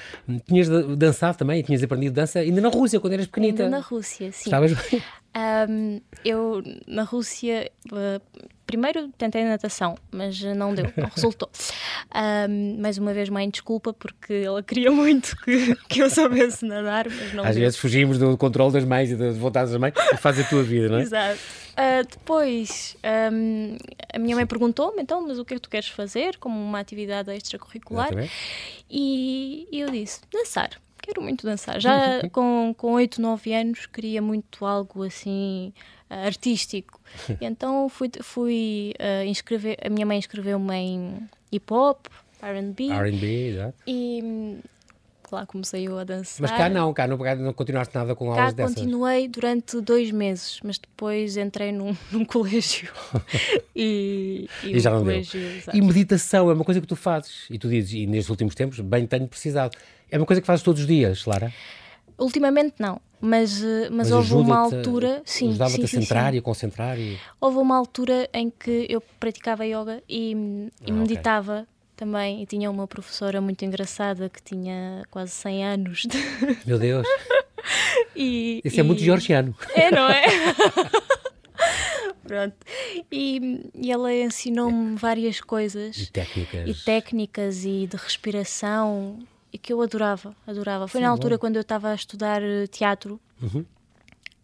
Tinhas 0.47 0.69
dançado 0.99 1.39
também, 1.39 1.63
tinhas 1.63 1.83
aprendido 1.83 2.13
dança 2.13 2.41
ainda 2.41 2.61
na 2.61 2.69
Rússia, 2.69 3.01
quando 3.01 3.15
eras 3.15 3.27
pequenita. 3.27 3.63
Ainda 3.65 3.79
na 3.79 3.83
Rússia, 3.83 4.31
sim. 4.31 4.51
Estavas? 4.51 4.73
Um, 5.37 6.01
eu, 6.25 6.63
na 6.87 7.03
Rússia, 7.03 7.71
uh, 7.93 8.21
primeiro 8.67 9.09
tentei 9.17 9.45
natação, 9.45 9.97
mas 10.11 10.43
não 10.43 10.75
deu, 10.75 10.93
não 10.97 11.09
resultou. 11.09 11.49
Um, 12.49 12.81
mais 12.81 12.97
uma 12.99 13.13
vez, 13.13 13.29
mãe, 13.29 13.49
desculpa, 13.51 13.93
porque 13.93 14.33
ela 14.33 14.63
queria 14.63 14.91
muito 14.91 15.37
que, 15.43 15.75
que 15.89 16.03
eu 16.03 16.09
soubesse 16.09 16.65
nadar, 16.65 17.07
mas 17.11 17.35
não 17.35 17.45
Às 17.45 17.55
deu. 17.55 17.65
vezes 17.65 17.79
fugimos 17.79 18.19
do 18.19 18.37
controle 18.39 18.73
das 18.73 18.85
mães 18.85 19.11
e 19.11 19.17
das 19.17 19.37
vontades 19.37 19.73
das 19.73 19.81
mães 19.81 19.93
e 20.13 20.17
faz 20.17 20.39
a 20.39 20.45
tua 20.45 20.63
vida, 20.63 20.89
não 20.89 20.99
é? 20.99 21.03
Exato. 21.03 21.39
Uh, 21.73 22.07
depois, 22.09 22.97
um, 23.33 23.77
a 24.15 24.19
minha 24.19 24.35
mãe 24.37 24.47
perguntou-me, 24.47 25.03
então, 25.03 25.27
mas 25.27 25.39
o 25.39 25.45
que 25.45 25.55
é 25.55 25.57
que 25.57 25.63
tu 25.63 25.69
queres 25.69 25.89
fazer 25.89 26.37
como 26.39 26.59
uma 26.59 26.79
atividade 26.79 27.31
extracurricular? 27.33 28.11
E, 28.89 29.69
e 29.71 29.81
eu 29.81 29.91
disse, 29.91 30.21
dançar 30.33 30.71
quero 31.07 31.23
muito 31.23 31.47
dançar. 31.47 31.81
Já 31.81 32.21
com, 32.33 32.75
com 32.77 32.93
8, 32.95 33.21
9 33.21 33.55
anos 33.55 33.87
queria 33.87 34.21
muito 34.21 34.67
algo 34.67 35.05
assim 35.05 35.73
artístico. 36.09 37.01
então 37.41 37.89
fui, 37.89 38.11
fui 38.23 38.95
uh, 39.01 39.25
inscrever, 39.25 39.77
a 39.85 39.89
minha 39.89 40.07
mãe 40.07 40.19
inscreveu-me 40.19 40.75
em 40.75 41.29
hip 41.53 41.73
hop, 41.73 42.07
RB. 42.43 42.91
RB, 42.93 43.49
exato. 43.49 43.75
E 43.87 44.61
lá 45.33 45.47
comecei 45.47 45.89
eu 45.89 45.99
a 45.99 46.05
dançar. 46.05 46.41
Mas 46.41 46.51
cá 46.51 46.69
não, 46.69 46.93
cá 46.93 47.07
não, 47.07 47.17
não 47.17 47.53
continuaste 47.53 47.95
nada 47.95 48.15
com 48.15 48.31
aulas 48.31 48.47
cá 48.47 48.51
dessas? 48.53 48.75
continuei 48.75 49.29
durante 49.29 49.81
dois 49.81 50.11
meses, 50.11 50.61
mas 50.63 50.79
depois 50.79 51.37
entrei 51.37 51.73
num, 51.73 51.97
num 52.11 52.25
colégio 52.25 52.93
e, 53.75 54.49
e, 54.63 54.77
e 54.77 54.81
já 54.81 54.91
não 54.91 55.01
colégio, 55.01 55.41
deu. 55.41 55.57
Exato. 55.57 55.77
E 55.77 55.81
meditação 55.81 56.51
é 56.51 56.55
uma 56.55 56.65
coisa 56.65 56.81
que 56.81 56.87
tu 56.87 56.97
fazes 56.97 57.47
e 57.51 57.59
tu 57.59 57.69
dizes, 57.69 57.93
e 57.93 58.07
nestes 58.07 58.31
últimos 58.31 58.55
tempos, 58.55 58.81
bem 58.81 59.07
tenho 59.07 59.27
precisado. 59.27 59.77
É 60.11 60.17
uma 60.17 60.27
coisa 60.27 60.41
que 60.41 60.47
fazes 60.47 60.63
todos 60.63 60.83
os 60.83 60.87
dias, 60.87 61.25
Lara? 61.25 61.53
Ultimamente 62.19 62.75
não, 62.79 63.01
mas, 63.21 63.63
eh, 63.63 63.89
mas, 63.91 64.11
mas 64.11 64.13
houve 64.13 64.35
uma 64.35 64.59
altura. 64.59 65.23
Sim, 65.25 65.51
ajudava-te 65.51 65.85
a 65.85 65.89
centrar 65.89 66.31
sim. 66.31 66.37
e 66.37 66.39
a 66.39 66.43
concentrar? 66.43 66.99
E... 66.99 67.19
Houve 67.41 67.59
uma 67.59 67.77
altura 67.77 68.29
em 68.33 68.51
que 68.51 68.87
eu 68.89 69.01
praticava 69.19 69.65
yoga 69.65 70.03
e, 70.09 70.33
e 70.85 70.91
ah, 70.91 70.93
meditava. 70.93 71.53
Okay. 71.55 71.67
Também, 71.97 72.43
e 72.43 72.47
tinha 72.47 72.71
uma 72.71 72.87
professora 72.87 73.41
muito 73.41 73.65
engraçada 73.65 74.29
que 74.29 74.43
tinha 74.43 75.03
quase 75.11 75.33
100 75.33 75.65
anos. 75.65 76.03
De... 76.03 76.19
Meu 76.67 76.79
Deus! 76.79 77.07
e, 78.15 78.61
Isso 78.63 78.77
e... 78.77 78.81
é 78.81 78.83
muito 78.83 79.03
georgiano. 79.03 79.55
É, 79.75 79.91
não 79.91 80.07
é? 80.07 80.25
Pronto. 82.23 82.57
E, 83.11 83.71
e 83.75 83.91
ela 83.91 84.13
ensinou-me 84.13 84.97
várias 84.97 85.41
coisas. 85.41 85.97
E 85.97 86.11
técnicas. 86.11 86.69
E 86.69 86.85
técnicas 86.85 87.65
e 87.65 87.87
de 87.87 87.97
respiração 87.97 89.19
e 89.57 89.59
que 89.59 89.73
eu 89.73 89.81
adorava, 89.81 90.37
adorava. 90.47 90.87
Foi 90.87 91.01
Sim, 91.01 91.07
na 91.07 91.11
altura 91.11 91.37
bom. 91.37 91.41
quando 91.41 91.57
eu 91.57 91.63
estava 91.63 91.89
a 91.89 91.95
estudar 91.95 92.43
eh, 92.43 92.67
teatro. 92.67 93.19
Uhum. 93.41 93.65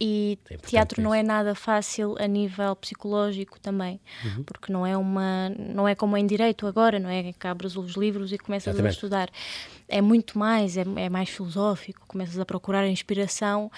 E 0.00 0.38
é 0.50 0.56
teatro 0.56 1.02
não 1.02 1.14
é 1.14 1.22
nada 1.22 1.54
fácil 1.54 2.16
a 2.18 2.26
nível 2.26 2.74
psicológico 2.74 3.60
também, 3.60 4.00
uhum. 4.24 4.42
porque 4.42 4.72
não 4.72 4.84
é 4.84 4.96
uma 4.96 5.50
não 5.50 5.86
é 5.86 5.94
como 5.94 6.16
em 6.16 6.26
direito 6.26 6.66
agora, 6.66 6.98
não 6.98 7.10
é 7.10 7.32
que 7.32 7.46
abres 7.46 7.76
os 7.76 7.92
livros 7.92 8.32
e 8.32 8.38
começas 8.38 8.68
Exatamente. 8.68 8.90
a 8.90 8.94
estudar. 8.94 9.30
É 9.86 10.00
muito 10.00 10.38
mais, 10.38 10.76
é, 10.76 10.84
é 10.96 11.10
mais 11.10 11.28
filosófico, 11.28 12.04
começas 12.08 12.40
a 12.40 12.44
procurar 12.44 12.88
inspiração 12.88 13.70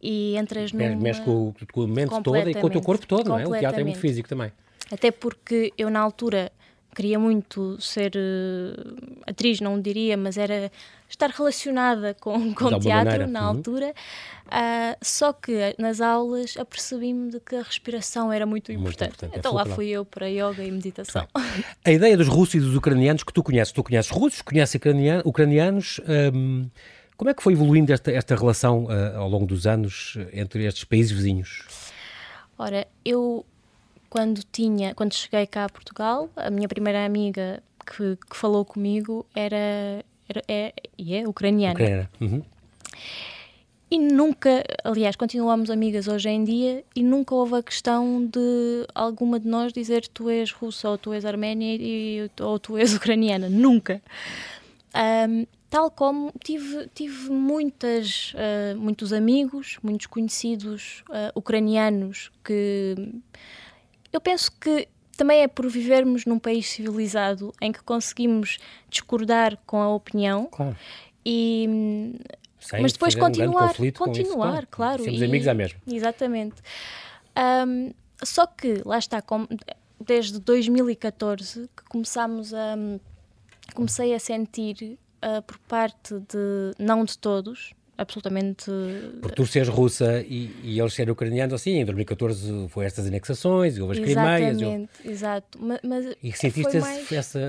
e 0.00 0.36
entras 0.36 0.72
numa... 0.72 0.96
Mexe 0.96 1.20
com, 1.22 1.52
com 1.72 1.82
a 1.82 1.88
mente 1.88 2.22
toda 2.22 2.48
e 2.48 2.54
com 2.54 2.66
o 2.68 2.70
teu 2.70 2.80
corpo 2.80 3.06
todo, 3.06 3.28
não 3.28 3.38
é? 3.38 3.46
O 3.46 3.58
teatro 3.58 3.80
é 3.80 3.84
muito 3.84 3.98
físico 3.98 4.28
também. 4.28 4.52
Até 4.90 5.10
porque 5.10 5.72
eu 5.76 5.90
na 5.90 6.00
altura 6.00 6.50
queria 6.94 7.18
muito 7.18 7.80
ser 7.80 8.12
uh, 8.16 9.20
atriz, 9.26 9.60
não 9.60 9.80
diria, 9.80 10.16
mas 10.16 10.36
era 10.36 10.70
estar 11.08 11.30
relacionada 11.30 12.14
com, 12.14 12.54
com 12.54 12.78
teatro 12.78 13.04
maneira. 13.04 13.26
na 13.26 13.42
uhum. 13.42 13.56
altura. 13.56 13.94
Uh, 14.46 14.96
só 15.02 15.32
que 15.32 15.74
nas 15.78 16.00
aulas 16.00 16.56
apercebi-me 16.56 17.30
de 17.30 17.40
que 17.40 17.56
a 17.56 17.62
respiração 17.62 18.32
era 18.32 18.46
muito, 18.46 18.72
muito 18.72 18.80
importante. 18.80 19.14
importante. 19.14 19.36
É 19.36 19.38
então 19.38 19.52
é 19.52 19.54
lá 19.54 19.66
fui 19.66 19.88
eu 19.88 20.04
para 20.04 20.26
yoga 20.26 20.62
e 20.62 20.70
meditação. 20.70 21.26
A 21.84 21.90
ideia 21.90 22.16
dos 22.16 22.28
russos 22.28 22.54
e 22.54 22.60
dos 22.60 22.74
ucranianos 22.74 23.22
que 23.22 23.32
tu 23.32 23.42
conheces, 23.42 23.72
tu 23.72 23.82
conheces 23.82 24.10
russos, 24.10 24.42
conheces 24.42 24.80
ucranianos. 25.24 26.00
Um, 26.34 26.68
como 27.16 27.30
é 27.30 27.34
que 27.34 27.42
foi 27.42 27.52
evoluindo 27.52 27.92
esta, 27.92 28.10
esta 28.10 28.34
relação 28.34 28.84
uh, 28.84 29.18
ao 29.18 29.28
longo 29.28 29.46
dos 29.46 29.66
anos 29.66 30.16
entre 30.32 30.64
estes 30.64 30.84
países 30.84 31.12
vizinhos? 31.12 31.64
Ora, 32.58 32.86
eu 33.04 33.44
quando 34.10 34.42
tinha, 34.52 34.94
quando 34.94 35.14
cheguei 35.14 35.46
cá 35.46 35.64
a 35.64 35.68
Portugal, 35.68 36.28
a 36.36 36.50
minha 36.50 36.68
primeira 36.68 37.06
amiga 37.06 37.62
que, 37.86 38.16
que 38.28 38.36
falou 38.36 38.64
comigo 38.64 39.24
era, 39.34 40.04
era 40.28 40.42
é, 40.48 40.74
é 40.98 41.28
ucraniana. 41.28 41.74
Ucraniana. 41.74 42.10
Uhum. 42.20 42.42
E 43.90 43.98
nunca, 43.98 44.64
aliás, 44.84 45.16
continuamos 45.16 45.68
amigas 45.68 46.06
hoje 46.06 46.28
em 46.28 46.44
dia 46.44 46.84
e 46.94 47.02
nunca 47.02 47.34
houve 47.34 47.56
a 47.56 47.62
questão 47.62 48.24
de 48.24 48.86
alguma 48.94 49.40
de 49.40 49.48
nós 49.48 49.72
dizer 49.72 50.06
tu 50.06 50.30
és 50.30 50.52
russa 50.52 50.90
ou 50.90 50.96
tu 50.96 51.12
és 51.12 51.24
arménia 51.24 51.76
e, 51.76 52.30
ou 52.40 52.58
tu 52.58 52.78
és 52.78 52.94
ucraniana. 52.94 53.48
Nunca. 53.48 54.00
Um, 54.94 55.44
tal 55.68 55.90
como 55.90 56.32
tive, 56.44 56.88
tive 56.94 57.30
muitas, 57.30 58.32
uh, 58.34 58.78
muitos 58.78 59.12
amigos, 59.12 59.78
muitos 59.82 60.06
conhecidos 60.06 61.02
uh, 61.08 61.36
ucranianos 61.36 62.30
que 62.44 62.94
eu 64.12 64.20
penso 64.20 64.50
que 64.52 64.88
também 65.16 65.42
é 65.42 65.48
por 65.48 65.68
vivermos 65.68 66.24
num 66.24 66.38
país 66.38 66.68
civilizado 66.68 67.52
em 67.60 67.70
que 67.72 67.82
conseguimos 67.82 68.58
discordar 68.88 69.58
com 69.66 69.80
a 69.80 69.94
opinião 69.94 70.46
claro. 70.50 70.76
e 71.24 72.16
Sem 72.58 72.80
mas 72.80 72.92
depois 72.92 73.14
continuar, 73.14 73.74
um 73.78 73.92
continuar, 73.92 74.66
claro. 74.66 75.04
Sermos 75.04 75.22
amigos 75.22 75.48
à 75.48 75.54
mesma. 75.54 75.78
Exatamente. 75.86 76.56
Um, 77.66 77.92
só 78.22 78.46
que 78.46 78.82
lá 78.84 78.98
está, 78.98 79.22
desde 79.98 80.38
2014 80.38 81.68
que 81.76 81.84
começámos 81.84 82.54
a 82.54 82.76
comecei 83.74 84.14
a 84.14 84.18
sentir 84.18 84.98
uh, 85.24 85.42
por 85.42 85.58
parte 85.60 86.14
de 86.14 86.72
não 86.78 87.04
de 87.04 87.16
todos, 87.18 87.72
absolutamente. 88.00 88.70
Por 89.20 89.30
tu 89.32 89.46
seres 89.46 89.68
russa 89.68 90.22
e, 90.22 90.50
e 90.62 90.80
eles 90.80 90.94
serem 90.94 91.12
ucranianos, 91.12 91.54
assim, 91.54 91.72
em 91.72 91.84
2014 91.84 92.68
foi 92.68 92.86
estas 92.86 93.06
anexações, 93.06 93.78
houve 93.78 93.92
as 93.92 93.98
Crimeias. 93.98 94.56
Exatamente, 94.56 94.90
exato. 95.04 95.58
Mas, 95.60 95.80
mas 95.84 96.16
e 96.22 96.32
sentiste 96.32 96.78
mais... 96.78 97.12
essa. 97.12 97.40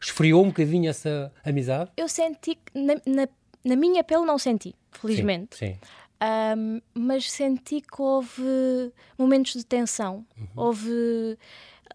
esfriou 0.00 0.44
um 0.44 0.48
bocadinho 0.48 0.90
essa 0.90 1.32
amizade? 1.44 1.90
Eu 1.96 2.08
senti 2.08 2.56
que, 2.56 2.78
na, 2.78 2.94
na, 3.06 3.28
na 3.64 3.76
minha 3.76 4.02
pele, 4.02 4.24
não 4.24 4.38
senti, 4.38 4.74
felizmente. 4.90 5.56
Sim. 5.56 5.74
sim. 5.74 5.78
Um, 6.22 6.82
mas 6.92 7.30
senti 7.30 7.80
que 7.80 8.02
houve 8.02 8.92
momentos 9.16 9.54
de 9.54 9.64
tensão. 9.64 10.26
Uhum. 10.36 10.46
Houve. 10.56 11.38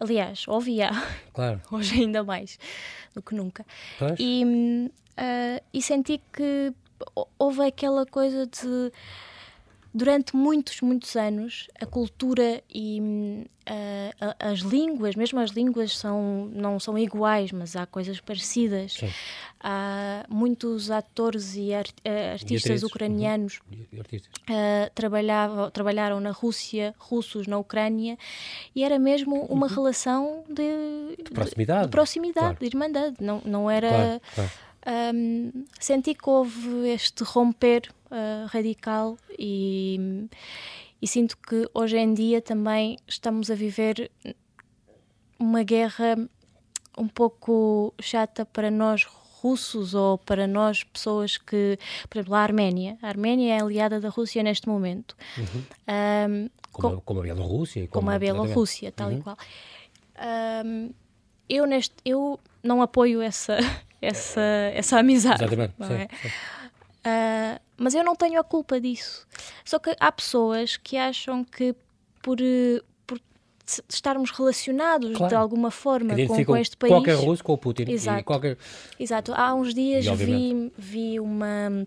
Aliás, 0.00 0.44
houve 0.48 0.82
há. 0.82 0.90
Claro. 1.32 1.60
Hoje 1.70 2.00
ainda 2.00 2.24
mais 2.24 2.58
do 3.14 3.22
que 3.22 3.34
nunca. 3.34 3.64
Pois. 3.98 4.16
E, 4.18 4.44
uh, 4.44 5.64
e 5.72 5.80
senti 5.80 6.20
que 6.32 6.74
houve 7.38 7.62
aquela 7.62 8.06
coisa 8.06 8.46
de 8.46 8.92
durante 9.96 10.36
muitos, 10.36 10.82
muitos 10.82 11.16
anos, 11.16 11.68
a 11.80 11.86
cultura 11.86 12.62
e 12.68 13.00
uh, 13.66 14.34
as 14.38 14.58
línguas, 14.58 15.16
mesmo 15.16 15.40
as 15.40 15.52
línguas 15.52 15.96
são, 15.96 16.50
não 16.52 16.78
são 16.78 16.98
iguais, 16.98 17.50
mas 17.50 17.74
há 17.74 17.86
coisas 17.86 18.20
parecidas. 18.20 18.92
Sim. 18.92 19.08
Há 19.58 20.26
muitos 20.28 20.90
atores 20.90 21.56
e 21.56 21.72
art, 21.72 21.90
uh, 22.06 22.32
artistas 22.34 22.82
e 22.82 22.84
ucranianos 22.84 23.60
uhum. 23.72 23.98
artistas. 23.98 24.30
Uh, 24.42 24.90
trabalhavam, 24.94 25.70
trabalharam 25.70 26.20
na 26.20 26.30
Rússia, 26.30 26.94
russos 26.98 27.46
na 27.46 27.56
Ucrânia, 27.56 28.18
e 28.74 28.84
era 28.84 28.98
mesmo 28.98 29.46
uma 29.46 29.66
uhum. 29.66 29.74
relação 29.74 30.44
de, 30.46 31.24
de 31.24 31.30
proximidade, 31.30 31.80
de, 31.80 31.86
de, 31.86 31.90
proximidade, 31.90 32.46
claro. 32.46 32.58
de 32.60 32.66
irmandade. 32.66 33.16
Não, 33.18 33.40
não 33.46 33.70
era. 33.70 33.88
Claro, 33.88 34.20
claro 34.34 34.65
um, 34.86 35.64
senti 35.80 36.14
que 36.14 36.28
houve 36.28 36.88
este 36.88 37.24
romper 37.24 37.82
uh, 38.10 38.46
radical 38.46 39.18
e, 39.38 40.28
e 41.02 41.06
sinto 41.08 41.36
que 41.36 41.68
hoje 41.74 41.96
em 41.96 42.14
dia 42.14 42.40
também 42.40 42.96
estamos 43.06 43.50
a 43.50 43.54
viver 43.54 44.10
uma 45.38 45.62
guerra 45.62 46.16
um 46.96 47.08
pouco 47.08 47.92
chata 48.00 48.46
para 48.46 48.70
nós 48.70 49.04
russos 49.04 49.94
ou 49.94 50.18
para 50.18 50.46
nós 50.46 50.82
pessoas 50.82 51.36
que, 51.36 51.78
por 52.08 52.18
exemplo, 52.18 52.34
a 52.34 52.40
Arménia. 52.40 52.98
A 53.02 53.08
Arménia 53.08 53.54
é 53.54 53.60
aliada 53.60 54.00
da 54.00 54.08
Rússia 54.08 54.42
neste 54.42 54.68
momento. 54.68 55.16
Uhum. 55.36 55.64
Um, 55.88 56.50
como, 56.72 56.94
com, 56.96 57.00
como, 57.02 57.20
a 57.20 57.22
Bielorrússia. 57.22 57.82
Como, 57.88 58.06
como 58.06 58.10
a 58.10 58.18
Bielorrússia, 58.18 58.92
tal 58.92 59.10
uhum. 59.10 59.18
e 59.18 59.22
qual. 59.22 59.36
Um, 60.64 60.90
eu, 61.48 61.66
neste, 61.66 61.94
eu 62.04 62.40
não 62.62 62.82
apoio 62.82 63.20
essa, 63.20 63.58
essa, 64.00 64.40
essa 64.74 64.98
amizade. 64.98 65.42
Exatamente. 65.42 65.74
Sim, 65.78 65.94
é? 65.94 66.08
sim. 66.22 66.28
Uh, 66.28 67.60
mas 67.76 67.94
eu 67.94 68.02
não 68.02 68.16
tenho 68.16 68.40
a 68.40 68.44
culpa 68.44 68.80
disso. 68.80 69.26
Só 69.64 69.78
que 69.78 69.94
há 70.00 70.10
pessoas 70.10 70.76
que 70.76 70.96
acham 70.96 71.44
que 71.44 71.74
por, 72.20 72.38
por 73.06 73.20
estarmos 73.88 74.30
relacionados 74.32 75.16
claro. 75.16 75.28
de 75.28 75.34
alguma 75.36 75.70
forma 75.70 76.14
com, 76.26 76.44
com, 76.44 76.56
este 76.56 76.76
país. 76.76 76.92
Qualquer 76.92 77.14
russo 77.14 77.44
com 77.44 77.52
o 77.52 77.58
Putin. 77.58 77.84
Exato. 77.88 78.24
Qualquer... 78.24 78.58
Exato. 78.98 79.32
Há 79.34 79.54
uns 79.54 79.72
dias 79.72 80.04
vi, 80.06 80.72
vi 80.76 81.20
uma 81.20 81.86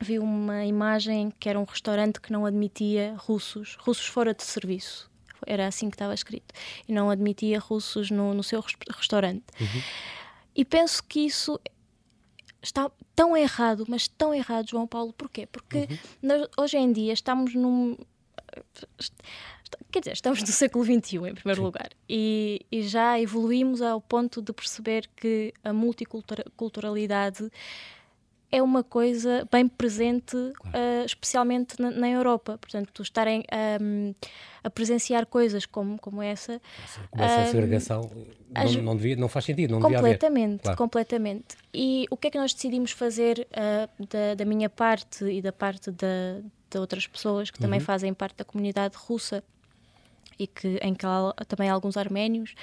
vi 0.00 0.18
uma 0.18 0.64
imagem 0.66 1.32
que 1.38 1.48
era 1.48 1.58
um 1.58 1.64
restaurante 1.64 2.20
que 2.20 2.32
não 2.32 2.44
admitia 2.44 3.14
russos, 3.18 3.76
russos 3.80 4.06
fora 4.06 4.34
de 4.34 4.42
serviço. 4.42 5.08
Era 5.46 5.66
assim 5.66 5.88
que 5.88 5.94
estava 5.94 6.14
escrito. 6.14 6.52
E 6.88 6.92
não 6.92 7.10
admitia 7.10 7.58
russos 7.58 8.10
no, 8.10 8.34
no 8.34 8.42
seu 8.42 8.62
restaurante. 8.90 9.44
Uhum. 9.60 9.82
E 10.54 10.64
penso 10.64 11.02
que 11.04 11.20
isso 11.20 11.58
está 12.62 12.90
tão 13.14 13.36
errado, 13.36 13.84
mas 13.88 14.06
tão 14.06 14.32
errado, 14.32 14.70
João 14.70 14.86
Paulo. 14.86 15.12
Porquê? 15.12 15.46
Porque 15.46 15.78
uhum. 15.78 15.98
nós, 16.22 16.48
hoje 16.56 16.78
em 16.78 16.92
dia 16.92 17.12
estamos 17.12 17.54
num. 17.54 17.96
Quer 19.90 20.00
dizer, 20.00 20.12
estamos 20.12 20.40
no 20.40 20.46
século 20.46 20.84
XXI, 20.84 21.16
em 21.16 21.34
primeiro 21.34 21.60
Sim. 21.60 21.62
lugar, 21.62 21.90
e, 22.08 22.64
e, 22.70 22.82
já 22.82 23.18
evoluímos 23.18 23.80
ao 23.80 24.00
ponto 24.00 24.42
de 24.42 24.52
perceber 24.52 25.08
que 25.16 25.52
a 25.64 25.72
multiculturalidade 25.72 27.50
é 28.52 28.62
uma 28.62 28.84
coisa 28.84 29.48
bem 29.50 29.66
presente, 29.66 30.36
claro. 30.54 30.76
uh, 30.76 31.06
especialmente 31.06 31.80
na, 31.80 31.90
na, 31.90 32.08
Europa. 32.10 32.58
Portanto, 32.58 33.02
estarem 33.02 33.42
um, 33.80 34.14
a 34.62 34.68
presenciar 34.68 35.24
coisas 35.24 35.64
como, 35.64 35.98
como 35.98 36.22
essa. 36.22 36.60
Começa 37.10 37.34
um, 37.34 37.42
a 37.42 37.46
segregação, 37.46 38.10
as, 38.54 38.76
não, 38.76 38.82
não, 38.82 38.96
devia, 38.96 39.16
não 39.16 39.26
faz 39.26 39.46
sentido, 39.46 39.70
não 39.70 39.80
Completamente, 39.80 40.64
claro. 40.64 40.76
completamente. 40.76 41.56
E 41.72 42.06
o 42.10 42.16
que 42.16 42.28
é 42.28 42.30
que 42.30 42.38
nós 42.38 42.52
decidimos 42.52 42.90
fazer 42.90 43.48
uh, 43.50 44.06
da, 44.06 44.34
da, 44.34 44.44
minha 44.44 44.68
parte 44.68 45.24
e 45.24 45.40
da 45.40 45.52
parte 45.52 45.90
da, 45.90 46.42
de 46.70 46.78
outras 46.78 47.06
pessoas 47.06 47.50
que 47.50 47.58
também 47.58 47.80
uhum. 47.80 47.86
fazem 47.86 48.12
parte 48.12 48.36
da 48.36 48.44
comunidade 48.44 48.96
russa 48.98 49.42
e 50.38 50.46
que, 50.46 50.78
em 50.82 50.94
que 50.94 51.06
há 51.06 51.32
também 51.48 51.70
há 51.70 51.72
alguns 51.72 51.96
arménios, 51.96 52.54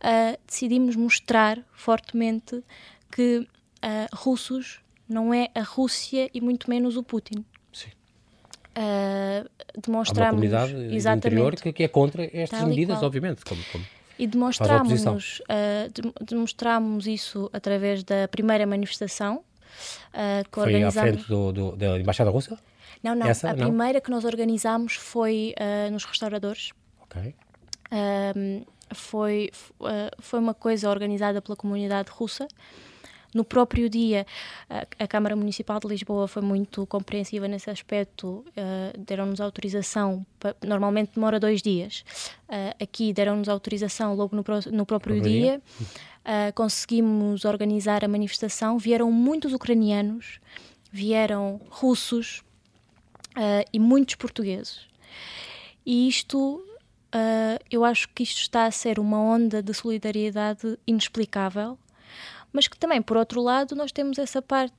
uh, 0.00 0.38
decidimos 0.46 0.94
mostrar 0.96 1.64
fortemente 1.72 2.62
que 3.10 3.48
russos 4.14 4.83
não 5.08 5.32
é 5.32 5.50
a 5.54 5.62
Rússia 5.62 6.30
e 6.32 6.40
muito 6.40 6.68
menos 6.70 6.96
o 6.96 7.02
Putin. 7.02 7.44
Sim. 7.72 7.90
Uh, 8.76 9.48
demonstramos, 9.80 10.18
Há 10.18 10.22
uma 10.22 10.30
comunidade 10.30 10.94
exatamente, 10.94 11.26
interior 11.26 11.56
que, 11.56 11.72
que, 11.72 11.82
é 11.82 11.88
contra 11.88 12.28
estas 12.32 12.62
medidas, 12.64 13.02
obviamente. 13.02 13.44
Como, 13.44 13.62
como 13.70 13.84
e 14.18 14.26
demonstramos, 14.26 15.40
uh, 15.40 16.24
demonstramos 16.24 17.06
isso 17.06 17.50
através 17.52 18.04
da 18.04 18.28
primeira 18.28 18.66
manifestação 18.66 19.36
uh, 19.38 20.44
que 20.44 20.54
foi 20.54 20.74
organizamos. 20.74 20.96
à 20.96 21.00
frente 21.02 21.28
do, 21.28 21.52
do, 21.52 21.76
da 21.76 21.98
Embaixada 21.98 22.30
Russa? 22.30 22.58
Não, 23.02 23.14
não. 23.14 23.26
Essa? 23.26 23.50
a 23.50 23.54
não? 23.54 23.66
primeira 23.66 24.00
que 24.00 24.10
nós 24.10 24.24
organizámos 24.24 24.94
foi 24.94 25.54
uh, 25.58 25.90
nos 25.90 26.04
restauradores. 26.04 26.70
Ok. 27.02 27.34
foi, 28.94 29.50
foi 30.20 30.38
uma 30.38 30.54
coisa 30.54 30.88
organizada 30.88 31.42
pela 31.42 31.56
comunidade 31.56 32.10
russa. 32.10 32.48
No 33.34 33.44
próprio 33.44 33.90
dia, 33.90 34.24
a, 34.70 34.86
a 35.04 35.08
Câmara 35.08 35.34
Municipal 35.34 35.80
de 35.80 35.88
Lisboa 35.88 36.28
foi 36.28 36.40
muito 36.40 36.86
compreensiva 36.86 37.48
nesse 37.48 37.68
aspecto, 37.68 38.44
uh, 38.56 38.96
deram-nos 38.96 39.40
autorização, 39.40 40.24
normalmente 40.64 41.16
demora 41.16 41.40
dois 41.40 41.60
dias, 41.60 42.04
uh, 42.48 42.80
aqui 42.80 43.12
deram-nos 43.12 43.48
autorização 43.48 44.14
logo 44.14 44.36
no, 44.36 44.44
no 44.70 44.86
próprio 44.86 45.20
dia, 45.20 45.60
uh, 45.80 46.52
conseguimos 46.54 47.44
organizar 47.44 48.04
a 48.04 48.08
manifestação, 48.08 48.78
vieram 48.78 49.10
muitos 49.10 49.52
ucranianos, 49.52 50.38
vieram 50.92 51.60
russos 51.68 52.44
e 53.72 53.80
muitos 53.80 54.14
portugueses. 54.14 54.86
E 55.84 56.06
isto 56.06 56.64
Uh, 57.14 57.62
eu 57.70 57.84
acho 57.84 58.08
que 58.08 58.24
isto 58.24 58.40
está 58.40 58.66
a 58.66 58.72
ser 58.72 58.98
uma 58.98 59.20
onda 59.20 59.62
de 59.62 59.72
solidariedade 59.72 60.76
inexplicável 60.84 61.78
mas 62.54 62.68
que 62.68 62.78
também, 62.78 63.02
por 63.02 63.16
outro 63.16 63.42
lado, 63.42 63.74
nós 63.74 63.92
temos 63.92 64.16
essa 64.16 64.40
parte 64.40 64.72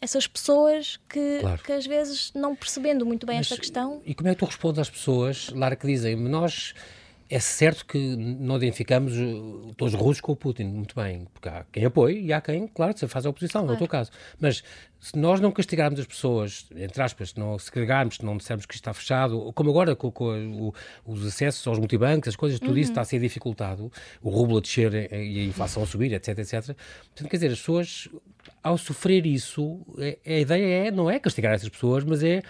essas 0.00 0.26
pessoas 0.26 0.98
que, 1.08 1.38
claro. 1.40 1.62
que 1.62 1.72
às 1.72 1.86
vezes 1.86 2.30
não 2.34 2.54
percebendo 2.54 3.06
muito 3.06 3.26
bem 3.26 3.36
Mas, 3.36 3.46
esta 3.46 3.56
questão. 3.56 4.02
E 4.04 4.14
como 4.14 4.28
é 4.28 4.34
que 4.34 4.38
tu 4.38 4.44
respondes 4.44 4.78
às 4.78 4.90
pessoas, 4.90 5.48
Lara, 5.50 5.74
que 5.74 5.86
dizem 5.86 6.14
nós 6.14 6.74
é 7.28 7.40
certo 7.40 7.86
que 7.86 7.98
não 7.98 8.56
identificamos 8.56 9.14
todos 9.76 9.94
os 9.94 10.00
russos 10.00 10.20
com 10.20 10.32
o 10.32 10.36
Putin, 10.36 10.64
muito 10.64 10.94
bem, 10.94 11.26
porque 11.32 11.48
há 11.48 11.64
quem 11.72 11.84
apoie 11.84 12.20
e 12.20 12.32
há 12.32 12.40
quem, 12.40 12.66
claro, 12.66 12.96
se 12.96 13.08
faz 13.08 13.24
a 13.24 13.30
oposição, 13.30 13.62
claro. 13.62 13.72
no 13.72 13.78
teu 13.78 13.88
caso. 13.88 14.10
Mas 14.38 14.62
se 15.00 15.18
nós 15.18 15.40
não 15.40 15.50
castigarmos 15.50 15.98
as 15.98 16.06
pessoas, 16.06 16.66
entre 16.76 17.02
aspas, 17.02 17.30
se 17.30 17.38
não 17.38 17.58
segregarmos, 17.58 18.16
se 18.16 18.24
não 18.24 18.36
dissermos 18.36 18.66
que 18.66 18.74
está 18.74 18.92
fechado, 18.92 19.52
como 19.54 19.70
agora 19.70 19.96
com, 19.96 20.10
com 20.10 20.72
o, 21.06 21.12
os 21.12 21.26
acessos 21.26 21.66
aos 21.66 21.78
multibancos, 21.78 22.28
as 22.28 22.36
coisas, 22.36 22.60
tudo 22.60 22.72
uhum. 22.72 22.78
isso 22.78 22.90
está 22.90 23.00
a 23.00 23.04
ser 23.04 23.18
dificultado, 23.18 23.90
o 24.22 24.28
rublo 24.28 24.58
a 24.58 24.60
descer 24.60 25.10
e 25.12 25.40
a 25.40 25.44
inflação 25.44 25.82
a 25.82 25.86
subir, 25.86 26.12
etc, 26.12 26.38
etc. 26.38 26.52
Portanto, 26.52 27.30
quer 27.30 27.36
dizer, 27.36 27.52
as 27.52 27.58
pessoas, 27.58 28.08
ao 28.62 28.76
sofrer 28.76 29.24
isso, 29.24 29.80
é, 29.98 30.18
a 30.26 30.40
ideia 30.40 30.88
é, 30.88 30.90
não 30.90 31.10
é 31.10 31.18
castigar 31.18 31.54
essas 31.54 31.68
pessoas, 31.68 32.04
mas 32.04 32.22
é 32.22 32.42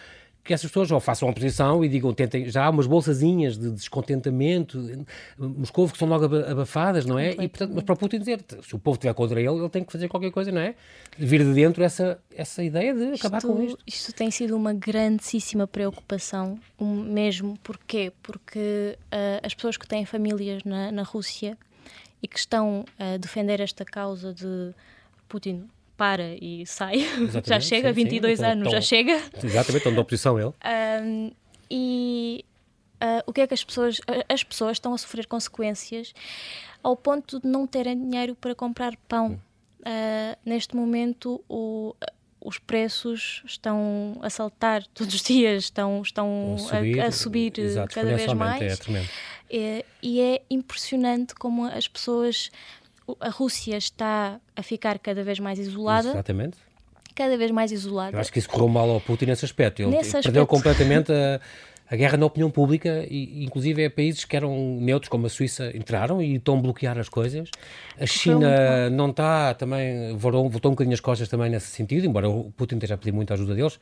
que 0.44 0.52
essas 0.52 0.70
pessoas 0.70 0.90
ou 0.90 1.00
façam 1.00 1.26
oposição 1.28 1.82
e 1.82 1.88
digam, 1.88 2.12
tentem, 2.12 2.50
já 2.50 2.66
há 2.66 2.70
umas 2.70 2.86
bolsazinhas 2.86 3.58
de 3.58 3.70
descontentamento, 3.70 4.78
Moscovo 5.38 5.90
que 5.90 5.98
são 5.98 6.06
logo 6.06 6.26
abafadas, 6.26 7.06
não 7.06 7.18
é? 7.18 7.30
E, 7.30 7.48
portanto, 7.48 7.72
mas 7.74 7.82
para 7.82 7.94
o 7.94 7.96
Putin 7.96 8.18
dizer, 8.18 8.44
se 8.62 8.74
o 8.74 8.78
povo 8.78 8.96
estiver 8.96 9.14
contra 9.14 9.40
ele, 9.40 9.48
ele 9.48 9.68
tem 9.70 9.82
que 9.82 9.90
fazer 9.90 10.06
qualquer 10.06 10.30
coisa, 10.30 10.52
não 10.52 10.60
é? 10.60 10.74
Vir 11.16 11.42
de 11.42 11.54
dentro 11.54 11.82
essa, 11.82 12.20
essa 12.36 12.62
ideia 12.62 12.92
de 12.94 13.12
isto, 13.12 13.26
acabar 13.26 13.40
com 13.40 13.62
isto. 13.62 13.78
Isto 13.86 14.12
tem 14.12 14.30
sido 14.30 14.54
uma 14.54 14.74
grandíssima 14.74 15.66
preocupação, 15.66 16.58
mesmo, 16.78 17.58
porquê? 17.62 18.12
Porque 18.22 18.98
uh, 19.06 19.40
as 19.42 19.54
pessoas 19.54 19.78
que 19.78 19.88
têm 19.88 20.04
famílias 20.04 20.62
na, 20.62 20.92
na 20.92 21.02
Rússia 21.02 21.56
e 22.22 22.28
que 22.28 22.38
estão 22.38 22.84
a 22.98 23.16
defender 23.16 23.60
esta 23.60 23.84
causa 23.84 24.34
de 24.34 24.74
Putin 25.26 25.68
para 25.96 26.36
e 26.40 26.66
sai. 26.66 27.06
já 27.44 27.60
chega, 27.60 27.88
sim, 27.88 27.94
22 27.94 28.38
sim. 28.38 28.44
anos, 28.44 28.70
já 28.70 28.80
chega. 28.80 29.12
Exatamente, 29.42 29.76
estão 29.76 29.92
de 29.92 29.98
oposição 29.98 30.38
ele. 30.38 30.52
Um, 31.02 31.30
e 31.70 32.44
uh, 33.02 33.22
o 33.26 33.32
que 33.32 33.40
é 33.40 33.46
que 33.46 33.54
as 33.54 33.64
pessoas, 33.64 34.00
as 34.28 34.42
pessoas 34.42 34.72
estão 34.72 34.94
a 34.94 34.98
sofrer 34.98 35.26
consequências 35.26 36.12
ao 36.82 36.96
ponto 36.96 37.40
de 37.40 37.46
não 37.46 37.66
terem 37.66 37.98
dinheiro 37.98 38.34
para 38.34 38.54
comprar 38.54 38.96
pão. 39.08 39.40
Uh, 39.80 40.36
neste 40.44 40.76
momento, 40.76 41.42
o, 41.48 41.94
os 42.40 42.58
preços 42.58 43.42
estão 43.46 44.18
a 44.22 44.30
saltar 44.30 44.86
todos 44.92 45.14
os 45.14 45.22
dias, 45.22 45.64
estão, 45.64 46.02
estão 46.02 46.54
a 46.54 46.58
subir, 46.58 47.00
a, 47.00 47.06
a 47.06 47.12
subir 47.12 47.58
exato, 47.58 47.94
cada 47.94 48.14
vez 48.14 48.32
mais. 48.32 48.80
É 48.88 49.04
é, 49.50 49.84
e 50.02 50.20
é 50.20 50.42
impressionante 50.50 51.34
como 51.34 51.64
as 51.66 51.86
pessoas 51.86 52.50
a 53.20 53.28
Rússia 53.28 53.76
está 53.76 54.40
a 54.56 54.62
ficar 54.62 54.98
cada 54.98 55.22
vez 55.22 55.38
mais 55.38 55.58
isolada. 55.58 56.10
Exatamente. 56.10 56.56
Cada 57.14 57.36
vez 57.36 57.50
mais 57.50 57.70
isolada. 57.70 58.16
Eu 58.16 58.20
acho 58.20 58.32
que 58.32 58.38
isso 58.38 58.48
correu 58.48 58.68
mal 58.68 58.90
ao 58.90 59.00
Putin 59.00 59.26
nesse 59.26 59.44
aspecto. 59.44 59.82
Ele 59.82 59.90
nesse 59.90 60.12
perdeu 60.12 60.42
aspecto... 60.42 60.46
completamente 60.46 61.12
a, 61.12 61.40
a, 61.88 61.96
guerra 61.96 62.16
na 62.16 62.26
opinião 62.26 62.50
pública 62.50 63.06
e, 63.08 63.44
inclusive, 63.44 63.84
é 63.84 63.88
países 63.88 64.24
que 64.24 64.36
eram 64.36 64.78
neutros, 64.80 65.08
como 65.08 65.26
a 65.26 65.28
Suíça, 65.28 65.70
entraram 65.76 66.20
e 66.20 66.36
estão 66.36 66.58
a 66.58 66.60
bloquear 66.60 66.98
as 66.98 67.08
coisas. 67.08 67.48
A 68.00 68.06
China 68.06 68.90
não 68.90 69.10
está, 69.10 69.54
também 69.54 70.16
voltou, 70.16 70.48
voltou 70.48 70.72
um 70.72 70.74
bocadinho 70.74 70.94
as 70.94 71.00
costas 71.00 71.28
também 71.28 71.50
nesse 71.50 71.68
sentido, 71.68 72.04
embora 72.04 72.28
o 72.28 72.50
Putin 72.56 72.76
esteja 72.76 72.94
a 72.94 72.98
pedir 72.98 73.12
muita 73.12 73.34
ajuda 73.34 73.54
deles 73.54 73.78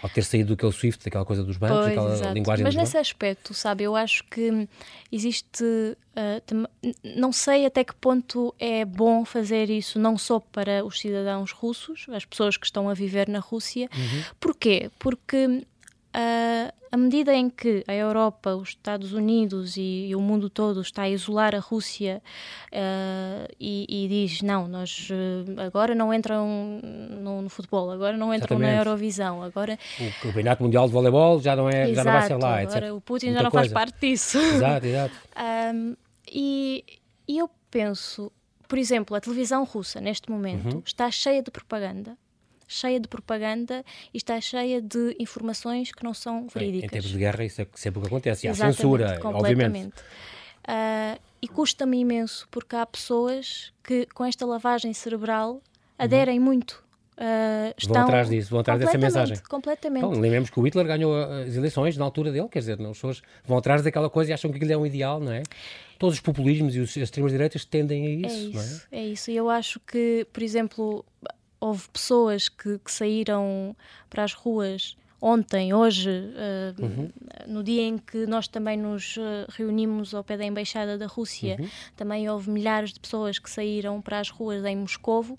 ao 0.00 0.08
ter 0.08 0.22
saído 0.22 0.54
daquele 0.54 0.72
SWIFT, 0.72 1.04
daquela 1.04 1.24
coisa 1.24 1.42
dos 1.44 1.56
bancos, 1.56 1.76
pois, 1.78 1.88
aquela 1.90 2.12
exato. 2.14 2.34
linguagem 2.34 2.64
Mas 2.64 2.74
nesse 2.74 2.92
bancos. 2.92 3.08
aspecto, 3.08 3.54
sabe, 3.54 3.84
eu 3.84 3.96
acho 3.96 4.24
que 4.24 4.68
existe. 5.10 5.64
Uh, 5.64 6.68
não 7.02 7.32
sei 7.32 7.64
até 7.64 7.82
que 7.82 7.94
ponto 7.94 8.54
é 8.58 8.84
bom 8.84 9.24
fazer 9.24 9.70
isso, 9.70 9.98
não 9.98 10.18
só 10.18 10.38
para 10.38 10.84
os 10.84 11.00
cidadãos 11.00 11.52
russos, 11.52 12.06
as 12.10 12.24
pessoas 12.24 12.56
que 12.56 12.66
estão 12.66 12.88
a 12.88 12.94
viver 12.94 13.28
na 13.28 13.38
Rússia. 13.38 13.88
Uhum. 13.94 14.22
Porquê? 14.38 14.90
Porque 14.98 15.64
uh, 16.14 16.72
à 16.90 16.96
medida 16.96 17.34
em 17.34 17.48
que 17.48 17.82
a 17.88 17.94
Europa, 17.94 18.54
os 18.54 18.70
Estados 18.70 19.12
Unidos 19.12 19.76
e, 19.76 20.08
e 20.08 20.16
o 20.16 20.20
mundo 20.20 20.50
todo 20.50 20.80
está 20.80 21.02
a 21.02 21.08
isolar 21.08 21.54
a 21.54 21.58
Rússia 21.58 22.22
uh, 22.70 23.52
e, 23.58 23.86
e, 23.88 24.08
diz 24.08 24.42
não, 24.42 24.68
nós 24.68 25.08
uh, 25.10 25.60
agora 25.60 25.94
não 25.94 26.12
entram 26.12 26.80
no, 27.10 27.42
no, 27.42 27.48
futebol, 27.48 27.90
agora 27.90 28.16
não 28.16 28.34
entram 28.34 28.56
Exatamente. 28.56 28.72
na 28.72 28.78
Eurovisão, 28.78 29.42
agora 29.42 29.78
o 29.98 30.22
campeonato 30.22 30.62
mundial 30.62 30.86
de 30.86 30.92
voleibol 30.92 31.40
já 31.40 31.56
não 31.56 31.68
é, 31.68 31.90
exato, 31.90 31.94
já 31.94 32.04
não 32.04 32.12
vai 32.12 32.28
ser 32.28 32.36
lá, 32.36 32.60
agora 32.60 32.86
etc. 32.86 32.94
o 32.94 33.00
Putin 33.00 33.26
Muita 33.26 33.38
já 33.38 33.44
não 33.44 33.50
coisa. 33.50 33.70
faz 33.70 33.72
parte 33.72 34.00
disso. 34.00 34.38
Exato, 34.38 34.86
exato. 34.86 35.14
um, 35.74 35.96
e, 36.30 36.84
e 37.26 37.38
eu 37.38 37.50
penso, 37.70 38.30
por 38.68 38.78
exemplo, 38.78 39.16
a 39.16 39.20
televisão 39.20 39.64
russa 39.64 40.00
neste 40.00 40.30
momento 40.30 40.74
uhum. 40.74 40.82
está 40.84 41.10
cheia 41.10 41.42
de 41.42 41.50
propaganda 41.50 42.16
cheia 42.72 42.98
de 42.98 43.08
propaganda 43.08 43.84
e 44.12 44.16
está 44.16 44.40
cheia 44.40 44.80
de 44.80 45.16
informações 45.18 45.92
que 45.92 46.02
não 46.02 46.14
são 46.14 46.48
verídicas. 46.48 46.84
Em 46.84 46.88
tempos 46.88 47.10
de 47.10 47.18
guerra 47.18 47.44
isso 47.44 47.62
é 47.62 47.66
sempre 47.74 47.98
o 47.98 48.02
que 48.02 48.08
acontece. 48.08 48.46
E 48.46 48.50
há 48.50 48.54
censura, 48.54 49.20
obviamente. 49.22 49.94
Uh, 50.68 51.20
e 51.40 51.48
custa-me 51.48 51.98
imenso, 51.98 52.46
porque 52.50 52.76
há 52.76 52.86
pessoas 52.86 53.72
que, 53.82 54.06
com 54.14 54.24
esta 54.24 54.46
lavagem 54.46 54.92
cerebral, 54.94 55.60
aderem 55.98 56.38
uhum. 56.38 56.44
muito 56.44 56.82
Uh, 57.12 57.74
estão 57.76 57.94
vão 57.94 58.02
atrás 58.04 58.28
disso, 58.28 58.50
vão 58.50 58.60
atrás 58.60 58.80
dessa 58.80 58.96
mensagem. 58.98 59.36
Completamente. 59.48 60.04
Então, 60.04 60.18
lembremos 60.18 60.48
que 60.48 60.58
o 60.58 60.62
Hitler 60.62 60.86
ganhou 60.86 61.14
as 61.14 61.54
eleições 61.54 61.96
na 61.96 62.04
altura 62.04 62.32
dele, 62.32 62.48
quer 62.48 62.60
dizer, 62.60 62.78
não, 62.78 62.90
as 62.90 62.96
pessoas 62.96 63.22
vão 63.44 63.58
atrás 63.58 63.82
daquela 63.82 64.08
coisa 64.08 64.30
e 64.30 64.34
acham 64.34 64.50
que 64.50 64.56
aquilo 64.56 64.72
é 64.72 64.76
um 64.76 64.86
ideal, 64.86 65.20
não 65.20 65.30
é? 65.30 65.42
Todos 65.98 66.16
os 66.16 66.20
populismos 66.20 66.74
e 66.74 66.80
as 66.80 66.96
extremas-direitas 66.96 67.64
tendem 67.64 68.06
a 68.06 68.28
isso, 68.28 68.36
é 68.36 68.62
isso, 68.62 68.86
é? 68.90 68.98
É 68.98 69.04
isso, 69.04 69.30
e 69.30 69.36
eu 69.36 69.50
acho 69.50 69.78
que, 69.80 70.26
por 70.32 70.42
exemplo, 70.42 71.04
houve 71.62 71.88
pessoas 71.90 72.48
que, 72.48 72.78
que 72.80 72.90
saíram 72.90 73.76
para 74.10 74.24
as 74.24 74.34
ruas 74.34 74.96
ontem, 75.20 75.72
hoje, 75.72 76.10
uh, 76.10 76.82
uhum. 76.82 77.12
no 77.46 77.62
dia 77.62 77.82
em 77.82 77.96
que 77.96 78.26
nós 78.26 78.48
também 78.48 78.76
nos 78.76 79.16
uh, 79.16 79.46
reunimos 79.50 80.12
ao 80.12 80.24
pé 80.24 80.36
da 80.36 80.44
Embaixada 80.44 80.98
da 80.98 81.06
Rússia, 81.06 81.56
uhum. 81.60 81.68
também 81.96 82.28
houve 82.28 82.50
milhares 82.50 82.92
de 82.92 82.98
pessoas 82.98 83.38
que 83.38 83.48
saíram 83.48 84.02
para 84.02 84.18
as 84.18 84.28
ruas 84.28 84.64
em 84.64 84.76
Moscovo 84.76 85.38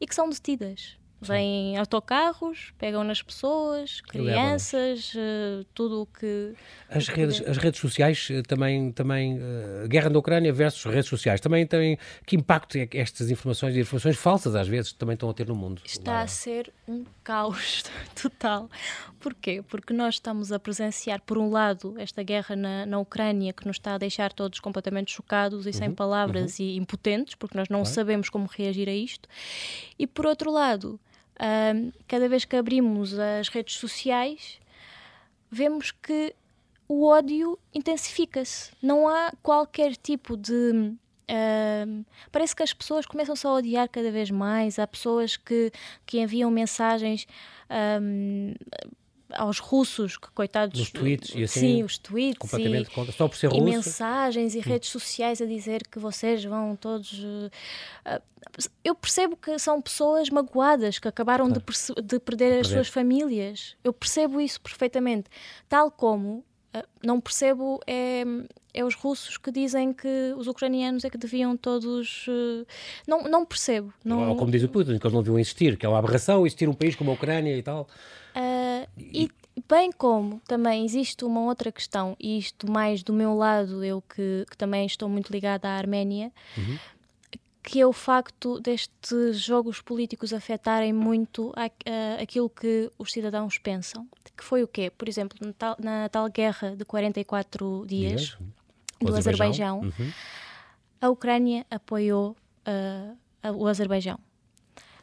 e 0.00 0.06
que 0.06 0.14
são 0.14 0.28
detidas. 0.28 0.98
Vêm 1.22 1.76
autocarros, 1.76 2.72
pegam 2.78 3.04
nas 3.04 3.20
pessoas, 3.20 4.00
crianças, 4.00 5.12
uh, 5.14 5.64
tudo 5.74 6.00
o 6.00 6.06
que. 6.06 6.54
As 6.88 7.08
redes, 7.08 7.42
as 7.46 7.58
redes 7.58 7.78
sociais 7.78 8.28
eh, 8.30 8.40
também. 8.42 8.90
também 8.90 9.38
uh, 9.38 9.86
guerra 9.86 10.08
da 10.08 10.18
Ucrânia 10.18 10.50
versus 10.50 10.82
redes 10.90 11.10
sociais. 11.10 11.38
Também 11.38 11.66
têm. 11.66 11.98
Que 12.24 12.36
impacto 12.36 12.78
é 12.78 12.86
que 12.86 12.96
estas 12.96 13.30
informações 13.30 13.76
e 13.76 13.80
informações 13.80 14.16
falsas, 14.16 14.54
às 14.54 14.66
vezes, 14.66 14.94
também 14.94 15.12
estão 15.12 15.28
a 15.28 15.34
ter 15.34 15.46
no 15.46 15.54
mundo? 15.54 15.82
Está 15.84 16.12
lá. 16.12 16.22
a 16.22 16.26
ser 16.26 16.72
um 16.88 17.04
caos 17.22 17.84
total. 18.20 18.70
Porquê? 19.20 19.62
Porque 19.68 19.92
nós 19.92 20.14
estamos 20.14 20.50
a 20.50 20.58
presenciar, 20.58 21.20
por 21.20 21.36
um 21.36 21.50
lado, 21.50 21.94
esta 21.98 22.22
guerra 22.22 22.56
na, 22.56 22.86
na 22.86 22.98
Ucrânia 22.98 23.52
que 23.52 23.66
nos 23.66 23.76
está 23.76 23.94
a 23.94 23.98
deixar 23.98 24.32
todos 24.32 24.58
completamente 24.58 25.12
chocados 25.12 25.66
e 25.66 25.68
uhum, 25.68 25.74
sem 25.74 25.92
palavras 25.92 26.58
uhum. 26.58 26.64
e 26.64 26.76
impotentes, 26.78 27.34
porque 27.34 27.58
nós 27.58 27.68
não 27.68 27.80
claro. 27.80 27.94
sabemos 27.94 28.30
como 28.30 28.46
reagir 28.46 28.88
a 28.88 28.94
isto. 28.94 29.28
E 29.98 30.06
por 30.06 30.24
outro 30.24 30.50
lado 30.50 30.98
Cada 32.06 32.28
vez 32.28 32.44
que 32.44 32.56
abrimos 32.56 33.18
as 33.18 33.48
redes 33.48 33.76
sociais, 33.76 34.60
vemos 35.50 35.90
que 35.90 36.34
o 36.86 37.06
ódio 37.06 37.58
intensifica-se. 37.72 38.72
Não 38.82 39.08
há 39.08 39.32
qualquer 39.42 39.96
tipo 39.96 40.36
de. 40.36 40.92
Uh, 41.30 42.04
parece 42.32 42.56
que 42.56 42.64
as 42.64 42.72
pessoas 42.72 43.06
começam 43.06 43.36
só 43.36 43.50
a 43.50 43.54
odiar 43.58 43.88
cada 43.88 44.10
vez 44.10 44.30
mais. 44.30 44.78
Há 44.78 44.86
pessoas 44.86 45.36
que, 45.36 45.70
que 46.04 46.20
enviam 46.20 46.50
mensagens 46.50 47.26
um, 48.02 48.54
aos 49.34 49.58
russos, 49.58 50.16
que 50.16 50.30
coitados. 50.30 50.80
Os 50.80 50.90
tweets 50.90 51.32
e 51.34 51.44
assim. 51.44 51.60
Sim, 51.60 51.82
os 51.82 51.98
tweets. 51.98 52.38
Completamente 52.38 52.88
e, 52.88 52.94
contra. 52.94 53.12
Só 53.12 53.28
por 53.28 53.36
ser 53.36 53.48
russo. 53.48 53.60
E 53.60 53.64
mensagens 53.64 54.54
e 54.54 54.58
hum. 54.58 54.62
redes 54.62 54.88
sociais 54.88 55.40
a 55.40 55.46
dizer 55.46 55.82
que 55.90 55.98
vocês 55.98 56.44
vão 56.44 56.76
todos. 56.76 57.12
Uh, 57.12 57.50
eu 58.82 58.94
percebo 58.94 59.36
que 59.36 59.58
são 59.58 59.80
pessoas 59.80 60.30
magoadas 60.30 60.98
que 60.98 61.06
acabaram 61.06 61.46
claro. 61.46 61.62
de, 61.96 62.02
de, 62.02 62.18
perder 62.18 62.54
de 62.54 62.60
as 62.60 62.68
suas 62.68 62.88
famílias. 62.88 63.76
Eu 63.84 63.92
percebo 63.92 64.40
isso 64.40 64.60
perfeitamente. 64.60 65.28
Tal 65.68 65.90
como 65.90 66.44
uh, 66.74 66.82
não 67.04 67.20
percebo 67.20 67.80
é, 67.86 68.24
é 68.72 68.84
os 68.84 68.94
russos 68.94 69.36
que 69.36 69.50
dizem 69.50 69.92
que 69.92 70.34
os 70.36 70.46
ucranianos 70.46 71.04
é 71.04 71.10
que 71.10 71.18
deviam 71.18 71.56
todos. 71.56 72.26
Uh, 72.26 72.66
não, 73.06 73.24
não 73.24 73.44
percebo. 73.44 73.92
Não... 74.04 74.30
Ou 74.30 74.36
como 74.36 74.50
diz 74.50 74.62
o 74.62 74.68
Putin, 74.68 74.98
que 74.98 75.06
eles 75.06 75.14
não 75.14 75.22
deviam 75.22 75.38
existir, 75.38 75.76
que 75.76 75.84
é 75.84 75.88
uma 75.88 75.98
aberração 75.98 76.46
existir 76.46 76.68
um 76.68 76.74
país 76.74 76.96
como 76.96 77.10
a 77.10 77.14
Ucrânia 77.14 77.56
e 77.56 77.62
tal. 77.62 77.88
Uh, 78.34 78.49
e, 78.98 79.30
bem 79.68 79.90
como 79.92 80.40
também 80.46 80.84
existe 80.84 81.24
uma 81.24 81.42
outra 81.42 81.70
questão, 81.70 82.16
e 82.18 82.38
isto 82.38 82.70
mais 82.70 83.02
do 83.02 83.12
meu 83.12 83.34
lado, 83.34 83.84
eu 83.84 84.02
que, 84.02 84.44
que 84.50 84.56
também 84.56 84.86
estou 84.86 85.08
muito 85.08 85.30
ligada 85.30 85.68
à 85.68 85.72
Arménia, 85.72 86.32
uhum. 86.56 86.78
que 87.62 87.80
é 87.80 87.86
o 87.86 87.92
facto 87.92 88.60
destes 88.60 89.38
jogos 89.38 89.80
políticos 89.80 90.32
afetarem 90.32 90.92
muito 90.92 91.52
a, 91.56 91.64
a, 91.64 92.22
aquilo 92.22 92.48
que 92.48 92.90
os 92.98 93.12
cidadãos 93.12 93.58
pensam. 93.58 94.08
Que 94.36 94.44
foi 94.44 94.62
o 94.62 94.68
quê? 94.68 94.90
Por 94.90 95.08
exemplo, 95.08 95.38
na 95.40 95.52
tal, 95.52 95.76
na 95.78 96.08
tal 96.08 96.28
guerra 96.30 96.74
de 96.74 96.84
44 96.84 97.84
dias, 97.86 98.20
dias? 98.20 98.38
do 99.00 99.14
Azerbaijão, 99.14 99.80
Azerbaijão 99.80 99.80
uhum. 99.80 100.12
a 101.00 101.08
Ucrânia 101.10 101.66
apoiou 101.70 102.36
uh, 102.66 103.56
o 103.56 103.66
Azerbaijão. 103.66 104.18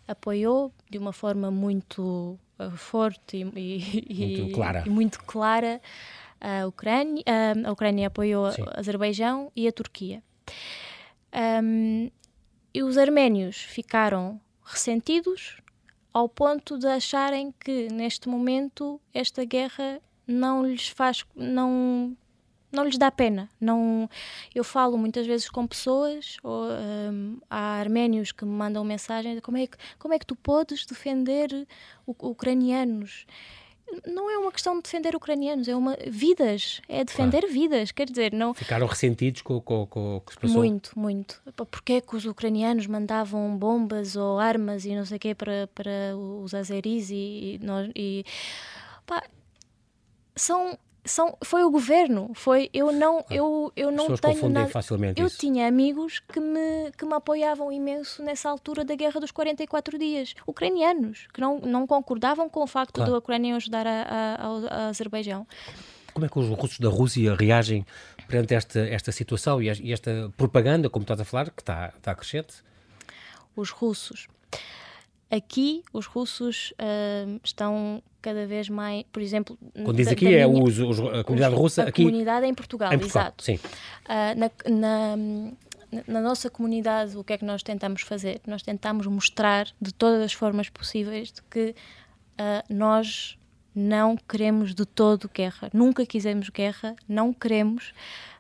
Apoiou 0.08 0.72
de 0.90 0.98
uma 0.98 1.12
forma 1.12 1.52
muito 1.52 2.40
forte 2.76 3.38
e, 3.56 4.06
e, 4.10 4.38
muito 4.38 4.56
clara, 4.56 4.84
e 4.86 4.90
muito 4.90 5.24
clara 5.24 5.82
a 6.40 6.68
Ucrânia, 6.68 7.24
a 7.66 7.72
Ucrânia 7.72 8.08
apoiou 8.08 8.52
Sim. 8.52 8.64
a 8.68 8.80
Azerbaijão 8.80 9.52
e 9.56 9.68
a 9.68 9.72
Turquia. 9.72 10.24
Um, 11.64 12.10
e 12.74 12.84
os 12.84 12.98
arménios 12.98 13.58
ficaram 13.58 14.40
ressentidos 14.64 15.58
ao 16.14 16.30
ponto 16.30 16.78
de 16.78 16.88
acharem 16.88 17.54
que 17.60 17.88
neste 17.92 18.30
momento 18.30 19.00
esta 19.14 19.44
guerra 19.46 20.00
não 20.26 20.66
lhes 20.66 20.88
faz 20.88 21.26
não 21.36 22.16
não 22.78 22.86
lhes 22.86 22.98
dá 22.98 23.12
pena. 23.12 23.50
Não, 23.60 24.10
eu 24.54 24.64
falo 24.64 24.98
muitas 24.98 25.26
vezes 25.28 25.50
com 25.50 25.66
pessoas, 25.68 26.38
ou 26.44 26.66
um, 26.66 27.40
há 27.50 27.80
arménios 27.80 28.32
que 28.32 28.46
me 28.46 28.52
mandam 28.52 28.84
mensagem 28.84 29.40
como 29.42 29.58
é 29.58 29.68
que, 29.68 29.78
como 30.00 30.14
é 30.14 30.20
que 30.20 30.26
tu 30.26 30.36
podes 30.36 30.86
defender 30.86 31.68
o, 32.06 32.16
ucranianos? 32.30 33.26
Não 34.06 34.30
é 34.30 34.38
uma 34.38 34.52
questão 34.52 34.76
de 34.76 34.84
defender 34.84 35.16
ucranianos, 35.16 35.68
é 35.68 35.76
uma 35.76 35.98
vidas, 36.08 36.82
é 36.90 37.06
defender 37.06 37.40
claro. 37.40 37.54
vidas, 37.54 37.92
quer 37.92 38.06
dizer, 38.06 38.34
não... 38.34 38.54
Ficaram 38.54 38.86
ressentidos 38.86 39.42
com, 39.42 39.62
com, 39.62 39.86
com 39.86 40.18
o 40.18 40.22
que 40.22 40.34
se 40.34 40.40
passou? 40.40 40.58
Muito, 40.58 41.00
muito. 41.00 41.42
Porquê 41.56 41.94
é 41.94 42.02
que 42.02 42.16
os 42.16 42.26
ucranianos 42.26 42.86
mandavam 42.86 43.58
bombas 43.58 44.18
ou 44.18 44.40
armas 44.40 44.84
e 44.84 44.94
não 44.94 45.06
sei 45.06 45.16
o 45.16 45.20
quê 45.20 45.34
para, 45.34 45.68
para 45.74 46.18
os 46.18 46.54
azeris 46.54 47.10
e, 47.10 47.16
e, 47.16 47.60
nós, 47.64 47.90
e 47.96 48.26
pá, 49.06 49.24
são 50.36 50.78
são, 51.08 51.38
foi 51.44 51.64
o 51.64 51.72
governo, 51.72 52.32
foi 52.34 52.70
eu 52.74 52.92
não 52.92 53.26
eu 53.30 53.72
eu 53.76 53.92
não 53.92 54.16
tenho 54.16 54.50
nada. 54.50 54.70
Facilmente 54.70 55.20
eu 55.20 55.28
isso. 55.28 55.38
tinha 55.38 55.68
amigos 55.68 56.20
que 56.20 56.40
me 56.40 56.92
que 56.98 57.06
me 57.06 57.14
apoiavam 57.14 57.72
imenso 57.72 58.22
nessa 58.24 58.50
altura 58.50 58.84
da 58.84 58.96
guerra 58.96 59.20
dos 59.20 59.32
44 59.32 59.98
dias, 59.98 60.36
ucranianos 60.46 61.28
que 61.34 61.42
não 61.42 61.60
não 61.60 61.88
concordavam 61.88 62.50
com 62.50 62.64
o 62.64 62.68
facto 62.68 62.96
claro. 62.96 63.12
da 63.12 63.18
Ucrânia 63.18 63.56
ajudar 63.56 63.88
a, 63.88 64.02
a, 64.02 64.86
a, 64.86 64.88
Azerbaijão. 64.90 65.48
Como 66.14 66.26
é 66.26 66.30
que 66.30 66.40
os 66.40 66.50
russos 66.50 66.80
da 66.80 66.90
Rússia 66.90 67.36
reagem 67.36 67.86
perante 68.28 68.54
esta 68.54 68.80
esta 68.80 69.12
situação 69.12 69.62
e 69.62 69.92
esta 69.92 70.32
propaganda, 70.36 70.90
como 70.90 71.04
estás 71.04 71.20
a 71.20 71.26
falar, 71.26 71.50
que 71.50 71.62
está 71.62 71.94
está 71.96 72.14
crescente? 72.14 72.64
Os 73.56 73.72
russos 73.72 74.28
Aqui, 75.30 75.84
os 75.92 76.06
russos 76.06 76.74
uh, 76.74 77.40
estão 77.44 78.02
cada 78.22 78.46
vez 78.46 78.70
mais, 78.70 79.04
por 79.12 79.22
exemplo... 79.22 79.58
Quando 79.74 79.98
diz 79.98 80.08
aqui, 80.08 80.34
é 80.34 80.48
minha, 80.48 80.64
os, 80.64 80.80
os, 80.80 81.00
a 81.00 81.24
comunidade 81.24 81.54
os, 81.54 81.60
russa 81.60 81.84
a 81.84 81.88
aqui... 81.88 82.04
Comunidade 82.04 82.46
em 82.46 82.54
Portugal, 82.54 82.94
em 82.94 83.00
Portugal 83.00 83.24
exato. 83.24 83.44
Sim. 83.44 83.56
Uh, 83.56 84.40
na, 84.40 84.52
na, 84.70 86.04
na, 86.08 86.22
nossa 86.22 86.50
comunidade, 86.50 87.18
o 87.18 87.24
que 87.24 87.34
é 87.34 87.38
que 87.38 87.46
nós 87.46 87.62
tentamos 87.62 88.02
fazer? 88.04 88.42
Nós 88.48 88.62
tentamos 88.62 89.06
mostrar, 89.08 89.68
de 89.82 89.94
todas 89.94 90.22
as 90.22 90.34
formas 90.34 90.70
possíveis, 90.70 91.32
de 91.32 91.42
que 91.44 91.76
uh, 92.40 92.74
nós 92.74 93.38
não 93.76 94.18
queremos 94.18 94.74
de 94.74 94.86
todo 94.86 95.30
guerra. 95.34 95.70
Nunca 95.74 96.06
quisemos 96.06 96.50
guerra, 96.50 96.96
não 97.08 97.34
queremos... 97.34 97.94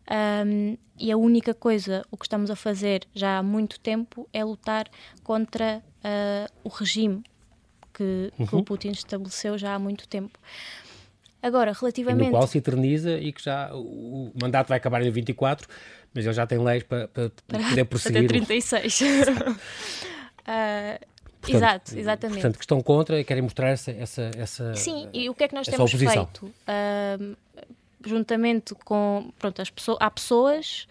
Um, 0.10 0.78
e 0.97 1.12
a 1.12 1.17
única 1.17 1.54
coisa, 1.54 2.04
o 2.10 2.17
que 2.17 2.26
estamos 2.26 2.50
a 2.50 2.56
fazer 2.56 3.06
já 3.13 3.38
há 3.38 3.43
muito 3.43 3.80
tempo, 3.80 4.28
é 4.34 4.43
lutar 4.43 4.88
contra 5.23 5.84
uh, 6.03 6.51
o 6.63 6.69
regime 6.69 7.23
que, 7.93 8.31
uhum. 8.38 8.45
que, 8.47 8.55
o 8.55 8.63
Putin 8.63 8.89
estabeleceu 8.89 9.57
já 9.57 9.75
há 9.75 9.79
muito 9.79 10.07
tempo. 10.07 10.38
Agora, 11.41 11.71
relativamente. 11.71 12.23
E 12.23 12.25
no 12.25 12.31
qual 12.31 12.47
se 12.47 12.57
eterniza 12.57 13.17
e 13.17 13.31
que 13.31 13.43
já 13.43 13.71
o 13.73 14.31
mandato 14.39 14.67
vai 14.67 14.77
acabar 14.77 15.01
em 15.01 15.10
24, 15.10 15.67
mas 16.13 16.25
ele 16.25 16.33
já 16.33 16.45
tem 16.47 16.60
leis 16.60 16.83
para, 16.83 17.07
para, 17.07 17.31
para 17.47 17.60
poder 17.60 17.86
prosseguir. 17.89 18.25
Até 18.25 18.27
36. 18.27 19.01
uh, 19.01 19.05
Portanto, 21.41 21.55
Exato, 21.55 21.97
exatamente. 21.97 22.41
Portanto, 22.41 22.57
que 22.57 22.63
estão 22.63 22.81
contra 22.81 23.19
e 23.19 23.23
querem 23.23 23.43
mostrar 23.43 23.69
essa, 23.69 23.91
essa, 23.91 24.31
essa 24.36 24.75
Sim, 24.75 25.07
e 25.13 25.29
o 25.29 25.33
que 25.33 25.43
é 25.43 25.47
que 25.47 25.55
nós 25.55 25.67
temos 25.67 25.93
oposição. 25.93 26.25
feito? 26.25 26.45
Uh, 26.45 27.38
juntamente 28.05 28.75
com. 28.75 29.31
Pronto, 29.39 29.62
as 29.62 29.69
pessoas, 29.69 29.97
há 30.01 30.12
pessoas 30.12 30.88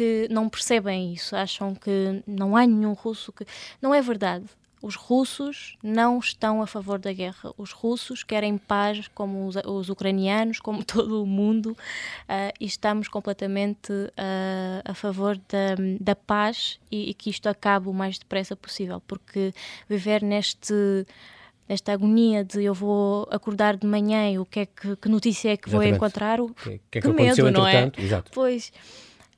que 0.00 0.26
não 0.30 0.48
percebem 0.48 1.12
isso, 1.12 1.36
acham 1.36 1.74
que 1.74 2.22
não 2.26 2.56
há 2.56 2.66
nenhum 2.66 2.94
russo 2.94 3.30
que. 3.30 3.44
Não 3.82 3.94
é 3.94 4.00
verdade. 4.00 4.46
Os 4.80 4.94
russos 4.94 5.76
não 5.82 6.18
estão 6.18 6.62
a 6.62 6.66
favor 6.66 6.98
da 6.98 7.12
guerra. 7.12 7.52
Os 7.58 7.72
russos 7.72 8.24
querem 8.24 8.56
paz, 8.56 9.08
como 9.08 9.46
os, 9.46 9.56
os 9.56 9.90
ucranianos, 9.90 10.58
como 10.58 10.82
todo 10.86 11.22
o 11.22 11.26
mundo, 11.26 11.72
uh, 11.72 12.50
e 12.58 12.64
estamos 12.64 13.08
completamente 13.08 13.92
uh, 13.92 14.80
a 14.86 14.94
favor 14.94 15.36
da, 15.36 15.76
da 16.00 16.16
paz 16.16 16.80
e, 16.90 17.10
e, 17.10 17.12
que 17.12 17.28
isto 17.28 17.46
acabe 17.46 17.90
o 17.90 17.92
mais 17.92 18.18
depressa 18.18 18.56
possível, 18.56 19.02
porque 19.06 19.52
viver 19.86 20.22
neste 20.22 21.04
nesta 21.68 21.92
agonia 21.92 22.42
de 22.42 22.64
eu 22.64 22.74
vou 22.74 23.28
acordar 23.30 23.76
de 23.76 23.86
manhã 23.86 24.28
e 24.28 24.38
o 24.40 24.44
que 24.46 24.60
é 24.60 24.66
que, 24.66 24.96
que 24.96 25.08
notícia 25.08 25.50
é 25.50 25.56
que 25.56 25.68
Exatamente. 25.68 25.88
vou 25.90 25.96
encontrar, 25.96 26.40
o, 26.40 26.48
que, 26.48 26.80
que, 26.90 26.98
é 26.98 27.00
que, 27.00 27.02
que 27.02 27.12
medo, 27.12 27.50
não 27.52 27.64
é? 27.64 27.92
Exato. 27.96 28.32
Pois 28.34 28.72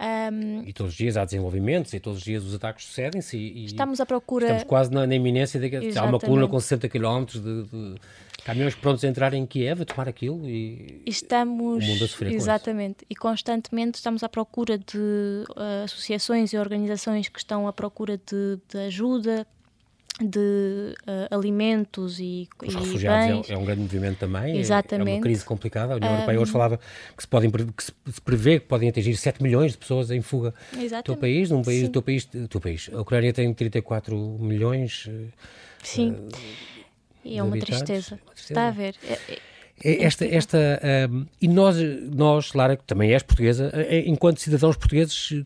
Um, 0.02 0.64
e 0.66 0.72
todos 0.72 0.92
os 0.92 0.98
dias 0.98 1.16
há 1.16 1.24
desenvolvimentos 1.24 1.94
e 1.94 2.00
todos 2.00 2.18
os 2.18 2.24
dias 2.24 2.42
os 2.42 2.52
ataques 2.52 2.86
sucedem-se. 2.86 3.36
E, 3.36 3.66
estamos 3.66 4.00
à 4.00 4.06
procura. 4.06 4.46
Estamos 4.46 4.64
quase 4.64 4.90
na, 4.90 5.06
na 5.06 5.14
iminência 5.14 5.60
de 5.60 5.70
que 5.70 5.96
há 5.96 6.02
uma 6.02 6.18
coluna 6.18 6.48
com 6.48 6.58
60 6.58 6.88
km 6.88 7.24
de, 7.24 7.62
de, 7.62 7.94
caminhões 8.44 8.74
prontos 8.74 9.04
a 9.04 9.08
entrar 9.08 9.32
em 9.32 9.46
Kiev, 9.46 9.82
a 9.82 9.84
tomar 9.84 10.08
aquilo 10.08 10.44
e, 10.48 11.00
estamos, 11.06 11.84
o 11.84 11.86
mundo 11.86 12.04
a 12.04 12.08
sofrer 12.08 12.32
Exatamente. 12.32 13.06
E 13.08 13.14
constantemente 13.14 13.94
estamos 13.94 14.24
à 14.24 14.28
procura 14.28 14.76
de 14.76 14.98
uh, 14.98 15.84
associações 15.84 16.52
e 16.52 16.58
organizações 16.58 17.28
que 17.28 17.38
estão 17.38 17.68
à 17.68 17.72
procura 17.72 18.18
de, 18.18 18.58
de 18.68 18.78
ajuda 18.78 19.46
de 20.20 20.94
uh, 21.07 21.35
alimentos 21.35 22.20
e, 22.20 22.48
Os 22.62 22.75
e 22.75 22.77
refugiados. 22.77 23.48
É, 23.48 23.55
é, 23.55 23.57
um 23.57 23.64
grande 23.64 23.81
movimento 23.81 24.18
também. 24.18 24.59
Exatamente. 24.59 25.09
É, 25.09 25.12
é 25.12 25.16
uma 25.16 25.22
crise 25.22 25.44
complicada. 25.44 25.94
A 25.94 25.96
União 25.96 26.11
um, 26.11 26.14
Europeia 26.14 26.40
hoje 26.40 26.53
falava 26.53 26.81
que 27.16 27.22
se, 27.22 27.29
podem, 27.29 27.51
que 27.51 27.83
se 27.83 28.20
prevê 28.25 28.61
que 28.61 28.66
podem 28.66 28.88
atingir 28.88 29.16
7 29.16 29.42
milhões 29.42 29.72
de 29.72 29.79
pessoas 29.79 30.11
em 30.11 30.20
fuga 30.20 30.53
do 30.72 31.03
teu 31.03 31.16
país. 31.16 31.51
Num 31.51 31.62
país, 31.62 31.83
do 31.83 31.88
teu 31.88 32.03
país, 32.03 32.25
do 32.27 32.48
teu 32.48 32.61
país. 32.61 32.90
A 32.92 33.01
Ucrânia 33.01 33.33
tem 33.33 33.53
34 33.53 34.16
milhões. 34.38 35.09
Eh, 35.09 35.29
Sim. 35.83 36.11
Uh, 36.11 36.29
e 37.25 37.38
é 37.38 37.42
uma 37.42 37.59
tristeza. 37.59 38.18
uma 38.22 38.35
tristeza. 38.35 38.53
Está 38.53 38.68
a 38.68 38.70
ver. 38.70 38.94
É, 39.09 39.12
é, 39.12 39.38
é 39.85 40.05
esta, 40.05 40.27
esta 40.27 40.59
um, 41.11 41.27
e 41.40 41.48
nós, 41.48 41.77
nós, 42.14 42.53
Lara, 42.53 42.77
que 42.77 42.85
também 42.85 43.12
és 43.12 43.22
portuguesa, 43.22 43.72
enquanto 44.05 44.40
cidadãos 44.40 44.77
portugueses, 44.77 45.44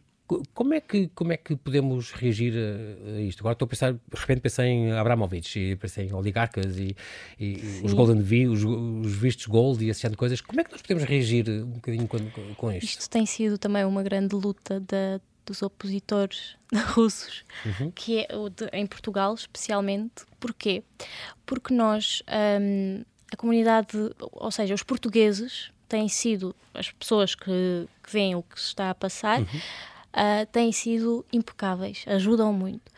como 0.52 0.74
é 0.74 0.80
que, 0.80 1.08
como 1.14 1.32
é 1.32 1.36
que 1.36 1.54
podemos 1.54 2.10
reagir 2.10 2.54
a, 2.54 3.20
isto? 3.20 3.40
Agora 3.40 3.52
estou 3.52 3.66
a 3.66 3.68
pensar, 3.68 3.92
de 3.92 3.98
repente 4.12 4.40
pensei 4.40 4.66
em 4.66 4.92
Abramovich, 4.92 5.58
e 5.58 5.76
pensei 5.76 6.06
em 6.06 6.12
oligarcas 6.12 6.76
e, 6.78 6.96
e 7.38 7.80
os 7.84 7.92
Golden 7.92 8.20
V, 8.20 8.48
os, 8.48 8.64
os, 8.64 9.12
vistos 9.12 9.46
Gold 9.46 9.84
e 9.84 9.88
esse 9.88 10.00
tipo 10.00 10.12
de 10.12 10.16
coisas. 10.16 10.40
Como 10.40 10.60
é 10.60 10.64
que 10.64 10.72
nós 10.72 10.82
podemos 10.82 11.04
reagir 11.04 11.48
um 11.48 11.66
bocadinho 11.66 12.08
com, 12.08 12.18
com 12.54 12.72
isto? 12.72 12.84
Isto 12.84 13.10
tem 13.10 13.24
sido 13.24 13.56
também 13.56 13.84
uma 13.84 14.02
grande 14.02 14.34
luta 14.34 14.80
da, 14.80 15.20
dos 15.44 15.62
opositores 15.62 16.56
russos, 16.88 17.44
uhum. 17.64 17.90
que 17.92 18.18
é 18.18 18.26
de, 18.26 18.68
em 18.72 18.86
Portugal 18.86 19.32
especialmente. 19.34 20.24
Porquê? 20.40 20.82
Porque 21.44 21.72
nós, 21.72 22.22
hum, 22.60 23.04
a 23.32 23.36
comunidade, 23.36 23.96
ou 24.18 24.50
seja, 24.50 24.74
os 24.74 24.82
portugueses 24.82 25.70
têm 25.88 26.08
sido 26.08 26.54
as 26.74 26.90
pessoas 26.90 27.36
que, 27.36 27.88
que 28.02 28.12
veem 28.12 28.34
o 28.34 28.42
que 28.42 28.60
se 28.60 28.66
está 28.66 28.90
a 28.90 28.94
passar. 28.94 29.40
Uhum 29.40 29.46
uh, 30.16 30.46
têm 30.50 30.72
sido 30.72 31.24
impecáveis, 31.32 32.04
ajudam 32.06 32.52
muito. 32.52 32.90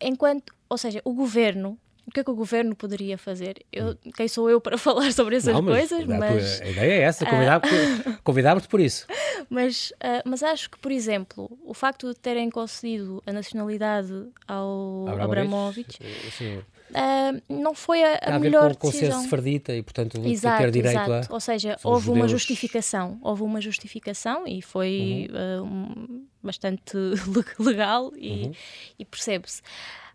Enquanto, 0.00 0.54
ou 0.68 0.78
seja, 0.78 1.02
o 1.04 1.12
governo, 1.12 1.78
o 2.06 2.10
que 2.10 2.20
é 2.20 2.24
que 2.24 2.30
o 2.30 2.34
governo 2.34 2.74
poderia 2.74 3.18
fazer? 3.18 3.64
Eu, 3.70 3.90
hum. 3.90 4.10
quem 4.16 4.26
sou 4.26 4.48
eu 4.48 4.60
para 4.60 4.78
falar 4.78 5.12
sobre 5.12 5.36
essas 5.36 5.52
Não, 5.52 5.62
mas, 5.62 5.90
coisas? 5.90 6.06
Mas, 6.06 6.60
a 6.62 6.66
ideia 6.66 6.92
é 6.92 7.00
essa, 7.02 7.26
convidar-te 7.26 7.68
convidar 8.24 8.66
por 8.66 8.80
isso. 8.80 9.06
Mas, 9.50 9.90
uh, 9.96 10.22
mas 10.24 10.42
acho 10.42 10.70
que, 10.70 10.78
por 10.78 10.90
exemplo, 10.90 11.58
o 11.64 11.74
facto 11.74 12.08
de 12.08 12.18
terem 12.18 12.50
concedido 12.50 13.22
a 13.26 13.32
nacionalidade 13.32 14.28
ao 14.46 15.06
Abramovich, 15.08 15.98
Abramovich 16.00 16.64
uh, 16.90 17.42
não 17.48 17.74
foi 17.74 18.02
a, 18.02 18.14
a, 18.22 18.36
a 18.36 18.38
melhor 18.38 18.76
com, 18.76 18.90
decisão. 18.90 19.12
Com 19.12 19.18
o 19.18 19.22
sefardita 19.22 19.74
e, 19.74 19.82
portanto, 19.82 20.20
exato, 20.24 20.62
ter 20.62 20.70
direito 20.70 21.00
exato. 21.00 21.32
a... 21.32 21.34
Ou 21.34 21.40
seja, 21.40 21.76
houve 21.82 22.06
judeus... 22.06 22.18
uma 22.18 22.28
justificação. 22.28 23.18
Houve 23.22 23.42
uma 23.42 23.60
justificação 23.60 24.46
e 24.46 24.62
foi 24.62 25.28
uhum. 25.32 25.62
uh, 25.62 26.26
bastante 26.42 26.96
legal 27.58 28.12
e, 28.16 28.44
uhum. 28.44 28.52
e 28.98 29.04
percebe-se. 29.04 29.62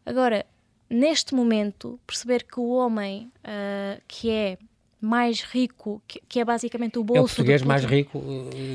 Agora, 0.06 0.46
neste 0.90 1.34
momento, 1.34 2.00
perceber 2.06 2.44
que 2.44 2.60
o 2.60 2.70
homem 2.70 3.32
uh, 3.40 4.02
que 4.08 4.30
é 4.30 4.58
mais 5.00 5.42
rico, 5.42 6.02
que, 6.08 6.22
que, 6.30 6.40
é 6.40 6.46
basicamente 6.46 6.98
o 6.98 7.04
bolso. 7.04 7.20
É 7.20 7.24
o 7.24 7.28
português 7.28 7.62
mais 7.62 7.84
rico 7.84 8.24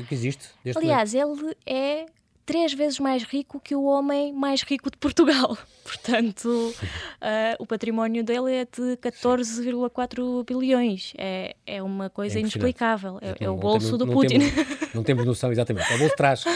que 0.07 0.13
existe. 0.13 0.49
Aliás, 0.75 1.15
momento. 1.15 1.43
ele 1.43 1.57
é 1.65 2.05
três 2.49 2.73
vezes 2.73 2.99
mais 2.99 3.21
rico 3.21 3.59
que 3.59 3.75
o 3.75 3.83
homem 3.83 4.33
mais 4.33 4.63
rico 4.63 4.89
de 4.89 4.97
Portugal. 4.97 5.55
Portanto, 5.85 6.47
uh, 6.49 7.55
o 7.59 7.65
património 7.67 8.23
dele 8.23 8.53
é 8.55 8.65
de 8.65 8.97
14,4 8.97 10.43
bilhões. 10.43 11.13
É, 11.15 11.55
é 11.63 11.83
uma 11.83 12.09
coisa 12.09 12.39
é 12.39 12.41
inexplicável. 12.41 13.19
É, 13.21 13.45
é, 13.45 13.49
o 13.49 13.55
bolso 13.55 13.95
temos, 13.95 13.99
do 13.99 14.07
Putin. 14.11 14.39
Temos, 14.39 14.93
não 14.95 15.03
temos 15.03 15.25
noção, 15.25 15.51
exatamente. 15.51 15.91
É 15.91 15.95
o 15.95 15.99
bolso 15.99 16.09
de 16.09 16.17
trás 16.17 16.43
do 16.43 16.49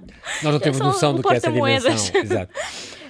Nós 0.42 0.52
não 0.54 0.58
temos 0.58 0.78
noção 0.78 1.14
do 1.14 1.22
que 1.22 1.34
é 1.34 1.36
essa 1.36 1.52
dimensão. 1.52 2.20
Exato. 2.20 2.52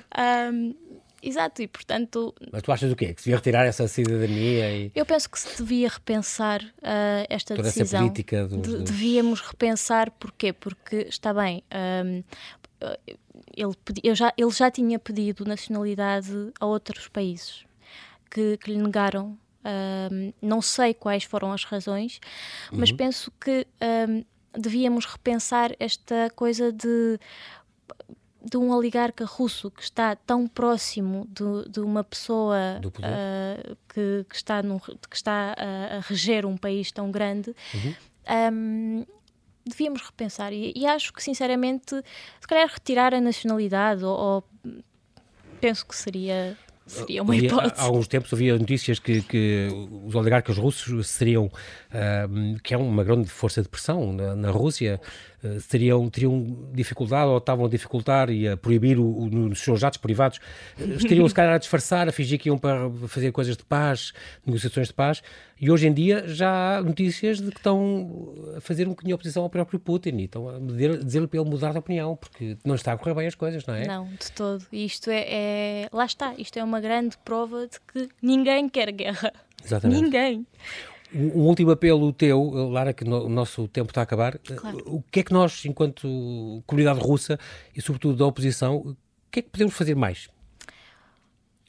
Um, 0.52 0.74
Exato, 1.22 1.62
e 1.62 1.68
portanto. 1.68 2.34
Mas 2.50 2.62
tu 2.62 2.72
achas 2.72 2.90
o 2.90 2.96
quê? 2.96 3.12
Que 3.12 3.20
se 3.20 3.26
devia 3.26 3.36
retirar 3.36 3.66
essa 3.66 3.86
cidadania? 3.86 4.72
E... 4.72 4.92
Eu 4.94 5.04
penso 5.04 5.28
que 5.28 5.38
se 5.38 5.56
devia 5.58 5.88
repensar 5.88 6.62
uh, 6.62 7.26
esta 7.28 7.54
Toda 7.54 7.68
decisão. 7.68 7.84
Essa 7.84 7.98
política 7.98 8.48
do, 8.48 8.78
de, 8.78 8.84
Devíamos 8.84 9.40
repensar 9.40 10.10
porquê? 10.12 10.52
Porque 10.52 11.06
está 11.08 11.34
bem. 11.34 11.62
Um, 11.72 12.22
ele, 13.54 13.74
eu 14.02 14.14
já, 14.14 14.32
ele 14.36 14.50
já 14.50 14.70
tinha 14.70 14.98
pedido 14.98 15.44
nacionalidade 15.44 16.52
a 16.58 16.66
outros 16.66 17.08
países 17.08 17.64
que, 18.30 18.56
que 18.56 18.72
lhe 18.72 18.78
negaram. 18.78 19.38
Um, 19.62 20.32
não 20.40 20.62
sei 20.62 20.94
quais 20.94 21.24
foram 21.24 21.52
as 21.52 21.64
razões, 21.64 22.18
mas 22.72 22.90
uhum. 22.90 22.96
penso 22.96 23.30
que 23.38 23.66
um, 24.08 24.24
devíamos 24.58 25.04
repensar 25.04 25.72
esta 25.78 26.30
coisa 26.34 26.72
de 26.72 27.18
de 28.42 28.56
um 28.56 28.72
oligarca 28.72 29.24
russo 29.24 29.70
que 29.70 29.82
está 29.82 30.16
tão 30.16 30.48
próximo 30.48 31.26
de, 31.28 31.70
de 31.70 31.80
uma 31.80 32.02
pessoa 32.02 32.80
uh, 32.80 33.76
que, 33.88 34.24
que, 34.28 34.36
está, 34.36 34.62
num, 34.62 34.78
que 34.78 35.14
está 35.16 35.54
a, 35.56 35.96
a, 35.96 36.00
reger 36.00 36.46
um 36.46 36.56
país 36.56 36.90
tão 36.90 37.10
grande, 37.10 37.54
uhum. 37.74 37.94
um, 38.52 39.06
devíamos 39.64 40.02
repensar. 40.02 40.52
E, 40.52 40.72
e, 40.74 40.86
acho 40.86 41.12
que, 41.12 41.22
sinceramente, 41.22 41.96
se 42.40 42.48
calhar 42.48 42.68
retirar 42.68 43.14
a 43.14 43.20
nacionalidade, 43.20 44.04
ou, 44.04 44.18
ou 44.18 44.44
penso 45.60 45.86
que 45.86 45.94
seria 45.94 46.56
Seria 46.90 47.22
uma 47.22 47.36
hipótese. 47.36 47.74
Há, 47.76 47.84
há 47.84 47.86
alguns 47.86 48.08
tempos 48.08 48.32
havia 48.32 48.58
notícias 48.58 48.98
que, 48.98 49.22
que 49.22 49.68
os 50.04 50.14
oligarcas 50.16 50.58
russos 50.58 51.08
seriam, 51.08 51.46
uh, 51.46 52.60
que 52.64 52.74
é 52.74 52.76
uma 52.76 53.04
grande 53.04 53.28
força 53.28 53.62
de 53.62 53.68
pressão 53.68 54.12
na, 54.12 54.34
na 54.34 54.50
Rússia, 54.50 55.00
teriam, 55.68 56.08
teriam 56.10 56.68
dificuldade 56.72 57.30
ou 57.30 57.38
estavam 57.38 57.66
a 57.66 57.68
dificultar 57.68 58.30
e 58.30 58.48
a 58.48 58.56
proibir 58.56 58.98
o, 58.98 59.04
o, 59.04 59.30
nos 59.30 59.60
seus 59.60 59.80
jatos 59.80 59.98
privados, 59.98 60.38
uh, 60.78 60.94
estariam 60.94 61.28
se 61.28 61.34
calhar 61.34 61.54
a 61.54 61.58
disfarçar, 61.58 62.08
a 62.08 62.12
fingir 62.12 62.38
que 62.38 62.48
iam 62.48 62.58
para 62.58 62.90
fazer 63.08 63.32
coisas 63.32 63.56
de 63.56 63.64
paz, 63.64 64.12
negociações 64.44 64.88
de 64.88 64.94
paz, 64.94 65.22
e 65.60 65.70
hoje 65.70 65.86
em 65.86 65.92
dia 65.92 66.26
já 66.26 66.78
há 66.78 66.82
notícias 66.82 67.38
de 67.38 67.50
que 67.50 67.58
estão 67.58 68.34
a 68.56 68.60
fazer 68.60 68.86
um 68.86 68.90
bocadinho 68.90 69.10
de 69.10 69.14
oposição 69.14 69.42
ao 69.42 69.50
próprio 69.50 69.78
Putin 69.78 70.16
e 70.16 70.24
estão 70.24 70.48
a 70.48 70.58
dizer-lhe 70.58 71.26
para 71.26 71.40
ele 71.40 71.50
mudar 71.50 71.72
de 71.72 71.78
opinião, 71.78 72.16
porque 72.16 72.56
não 72.64 72.74
está 72.74 72.92
a 72.92 72.98
correr 72.98 73.14
bem 73.14 73.26
as 73.26 73.34
coisas, 73.34 73.66
não 73.66 73.74
é? 73.74 73.86
Não, 73.86 74.06
de 74.06 74.32
todo. 74.32 74.64
E 74.72 74.84
isto 74.84 75.10
é, 75.10 75.24
é... 75.28 75.88
Lá 75.92 76.04
está, 76.04 76.34
isto 76.38 76.58
é 76.58 76.64
uma 76.64 76.80
grande 76.80 77.16
prova 77.18 77.66
de 77.66 77.78
que 77.92 78.08
ninguém 78.22 78.68
quer 78.68 78.90
guerra. 78.92 79.32
Exatamente. 79.62 80.02
Ninguém. 80.02 80.46
Um 81.12 81.40
último 81.40 81.70
apelo 81.72 82.12
teu, 82.12 82.42
Lara, 82.70 82.92
que 82.92 83.04
no, 83.04 83.24
o 83.24 83.28
nosso 83.28 83.66
tempo 83.68 83.90
está 83.90 84.02
a 84.02 84.04
acabar. 84.04 84.38
Claro. 84.38 84.78
O 84.86 85.02
que 85.02 85.20
é 85.20 85.22
que 85.22 85.32
nós, 85.32 85.64
enquanto 85.64 86.62
comunidade 86.66 87.00
russa 87.00 87.38
e 87.74 87.82
sobretudo 87.82 88.16
da 88.16 88.26
oposição, 88.26 88.76
o 88.76 88.96
que 89.30 89.40
é 89.40 89.42
que 89.42 89.50
podemos 89.50 89.74
fazer 89.74 89.96
mais? 89.96 90.28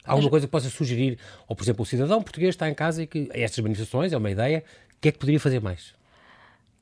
Há 0.04 0.12
alguma 0.12 0.30
coisa 0.30 0.48
que 0.48 0.52
possa 0.52 0.70
sugerir, 0.70 1.18
ou 1.48 1.56
por 1.56 1.64
exemplo, 1.64 1.84
o 1.84 1.86
cidadão 1.86 2.22
português 2.22 2.56
está 2.56 2.70
em 2.70 2.74
casa 2.74 3.04
e 3.04 3.08
que 3.08 3.30
estas 3.34 3.60
manifestações 3.60 4.14
é 4.14 4.18
uma 4.18 4.32
ideia, 4.32 4.64
o 4.96 5.02
que 5.02 5.10
é 5.10 5.12
que 5.12 5.20
poderia 5.20 5.40
fazer 5.40 5.60
mais? 5.60 5.94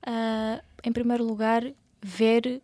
Uh, 0.07 0.61
em 0.83 0.91
primeiro 0.91 1.25
lugar, 1.25 1.63
ver 2.01 2.61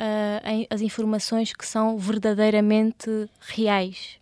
uh, 0.00 0.66
as 0.70 0.80
informações 0.80 1.52
que 1.52 1.66
são 1.66 1.98
verdadeiramente 1.98 3.28
reais. 3.40 4.18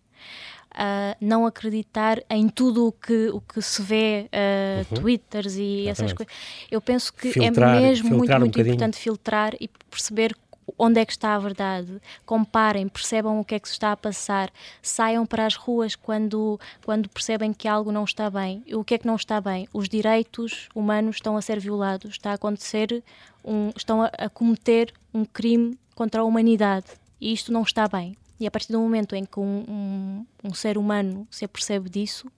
Uh, 0.77 1.17
não 1.19 1.47
acreditar 1.47 2.21
em 2.29 2.47
tudo 2.47 2.85
o 2.85 2.91
que, 2.91 3.29
o 3.29 3.41
que 3.41 3.59
se 3.63 3.81
vê, 3.81 4.29
uh, 4.29 4.93
uhum. 4.93 5.01
twitters 5.01 5.55
e 5.55 5.87
Exatamente. 5.87 5.89
essas 5.89 6.13
coisas. 6.13 6.33
Eu 6.69 6.79
penso 6.79 7.11
que 7.11 7.29
é 7.29 7.31
filtrar, 7.31 7.77
é 7.77 7.79
mesmo 7.79 8.09
muito, 8.15 8.31
um 8.31 8.39
muito 8.39 8.61
importante 8.61 8.97
filtrar 8.97 9.55
e 9.59 9.67
perceber 9.89 10.35
onde 10.77 10.99
é 10.99 11.05
que 11.05 11.11
está 11.11 11.35
a 11.35 11.39
verdade, 11.39 12.01
comparem, 12.25 12.87
percebam 12.87 13.39
o 13.39 13.45
que 13.45 13.55
é 13.55 13.59
que 13.59 13.67
se 13.67 13.73
está 13.73 13.91
a 13.91 13.97
passar, 13.97 14.51
saiam 14.81 15.25
para 15.25 15.45
as 15.45 15.55
ruas 15.55 15.95
quando, 15.95 16.59
quando 16.85 17.09
percebem 17.09 17.53
que 17.53 17.67
algo 17.67 17.91
não 17.91 18.03
está 18.03 18.29
bem. 18.29 18.63
E 18.65 18.75
o 18.75 18.83
que 18.83 18.95
é 18.95 18.97
que 18.97 19.07
não 19.07 19.15
está 19.15 19.39
bem? 19.39 19.67
Os 19.73 19.87
direitos 19.87 20.69
humanos 20.75 21.17
estão 21.17 21.37
a 21.37 21.41
ser 21.41 21.59
violados, 21.59 22.11
está 22.11 22.31
a 22.31 22.35
acontecer, 22.35 23.03
um, 23.43 23.71
estão 23.75 24.01
a, 24.01 24.11
a 24.17 24.29
cometer 24.29 24.93
um 25.13 25.25
crime 25.25 25.77
contra 25.95 26.21
a 26.21 26.23
humanidade 26.23 26.87
e 27.19 27.33
isto 27.33 27.51
não 27.51 27.63
está 27.63 27.87
bem. 27.87 28.15
E 28.39 28.45
a 28.45 28.51
partir 28.51 28.71
do 28.71 28.79
momento 28.79 29.15
em 29.15 29.25
que 29.25 29.39
um, 29.39 29.65
um, 29.67 30.25
um 30.43 30.53
ser 30.53 30.77
humano 30.77 31.27
se 31.31 31.43
apercebe 31.43 31.89
disso, 31.89 32.31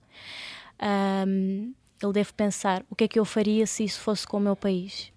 um, 1.26 1.74
ele 2.02 2.12
deve 2.12 2.32
pensar 2.32 2.84
o 2.88 2.96
que 2.96 3.04
é 3.04 3.08
que 3.08 3.18
eu 3.18 3.24
faria 3.24 3.66
se 3.66 3.84
isso 3.84 4.00
fosse 4.00 4.26
com 4.26 4.38
o 4.38 4.40
meu 4.40 4.56
país. 4.56 5.12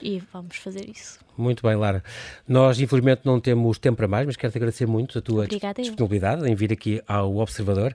E 0.00 0.20
vamos 0.32 0.56
fazer 0.56 0.88
isso. 0.88 1.25
Muito 1.36 1.62
bem, 1.62 1.76
Lara. 1.76 2.02
Nós, 2.48 2.80
infelizmente, 2.80 3.22
não 3.24 3.40
temos 3.40 3.78
tempo 3.78 3.96
para 3.96 4.08
mais, 4.08 4.26
mas 4.26 4.36
quero-te 4.36 4.58
agradecer 4.58 4.86
muito 4.86 5.18
a 5.18 5.22
tua 5.22 5.44
Obrigada, 5.44 5.82
disponibilidade 5.82 6.48
em 6.48 6.54
vir 6.54 6.72
aqui 6.72 7.02
ao 7.06 7.36
Observador. 7.36 7.94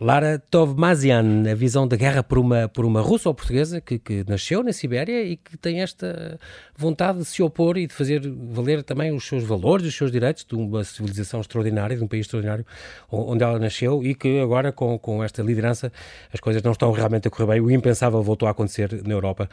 Lara 0.00 0.42
Tovmazian, 0.50 1.50
a 1.50 1.54
visão 1.54 1.86
da 1.86 1.96
guerra 1.96 2.22
por 2.22 2.38
uma, 2.38 2.68
por 2.68 2.84
uma 2.84 3.00
russa 3.00 3.28
ou 3.28 3.34
portuguesa 3.34 3.80
que, 3.80 3.98
que 3.98 4.24
nasceu 4.28 4.62
na 4.62 4.72
Sibéria 4.72 5.22
e 5.22 5.36
que 5.36 5.56
tem 5.56 5.80
esta 5.80 6.38
vontade 6.76 7.18
de 7.18 7.24
se 7.24 7.42
opor 7.42 7.78
e 7.78 7.86
de 7.86 7.94
fazer 7.94 8.20
valer 8.28 8.82
também 8.82 9.14
os 9.14 9.24
seus 9.24 9.44
valores, 9.44 9.86
os 9.86 9.96
seus 9.96 10.10
direitos 10.10 10.44
de 10.44 10.54
uma 10.56 10.82
civilização 10.82 11.40
extraordinária, 11.40 11.96
de 11.96 12.02
um 12.02 12.08
país 12.08 12.26
extraordinário 12.26 12.66
onde 13.10 13.44
ela 13.44 13.58
nasceu 13.58 14.04
e 14.04 14.14
que 14.14 14.40
agora, 14.40 14.72
com, 14.72 14.98
com 14.98 15.22
esta 15.22 15.42
liderança, 15.42 15.92
as 16.32 16.40
coisas 16.40 16.62
não 16.62 16.72
estão 16.72 16.90
realmente 16.90 17.28
a 17.28 17.30
correr 17.30 17.46
bem. 17.46 17.60
O 17.60 17.70
impensável 17.70 18.22
voltou 18.22 18.48
a 18.48 18.50
acontecer 18.50 19.02
na 19.06 19.14
Europa, 19.14 19.48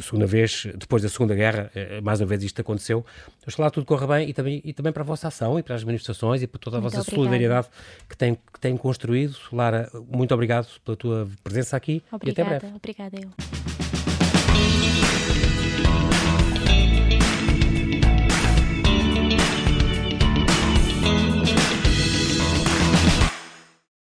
segunda 0.00 0.26
vez, 0.26 0.68
depois 0.76 1.02
da 1.02 1.08
Segunda 1.08 1.34
Guerra, 1.34 1.70
eh, 1.74 2.00
mais 2.00 2.20
uma 2.20 2.26
vez 2.26 2.42
isto 2.42 2.60
aconteceu. 2.70 3.04
Oxalá 3.46 3.70
tudo 3.70 3.84
corra 3.84 4.06
bem 4.06 4.28
e 4.28 4.32
também, 4.32 4.60
e 4.64 4.72
também 4.72 4.92
para 4.92 5.02
a 5.02 5.06
vossa 5.06 5.28
ação 5.28 5.58
e 5.58 5.62
para 5.62 5.74
as 5.74 5.84
manifestações 5.84 6.42
e 6.42 6.46
para 6.46 6.58
toda 6.58 6.78
a 6.78 6.80
muito 6.80 6.92
vossa 6.92 7.02
obrigada. 7.02 7.22
solidariedade 7.22 7.68
que 8.08 8.16
tem, 8.16 8.34
que 8.34 8.60
tem 8.60 8.76
construído. 8.76 9.36
Lara, 9.52 9.90
muito 10.08 10.32
obrigado 10.32 10.68
pela 10.84 10.96
tua 10.96 11.28
presença 11.42 11.76
aqui 11.76 12.02
obrigada, 12.12 12.40
e 12.40 12.54
até 12.54 12.58
breve. 12.58 12.76
Obrigada, 12.76 13.16
eu. 13.20 13.69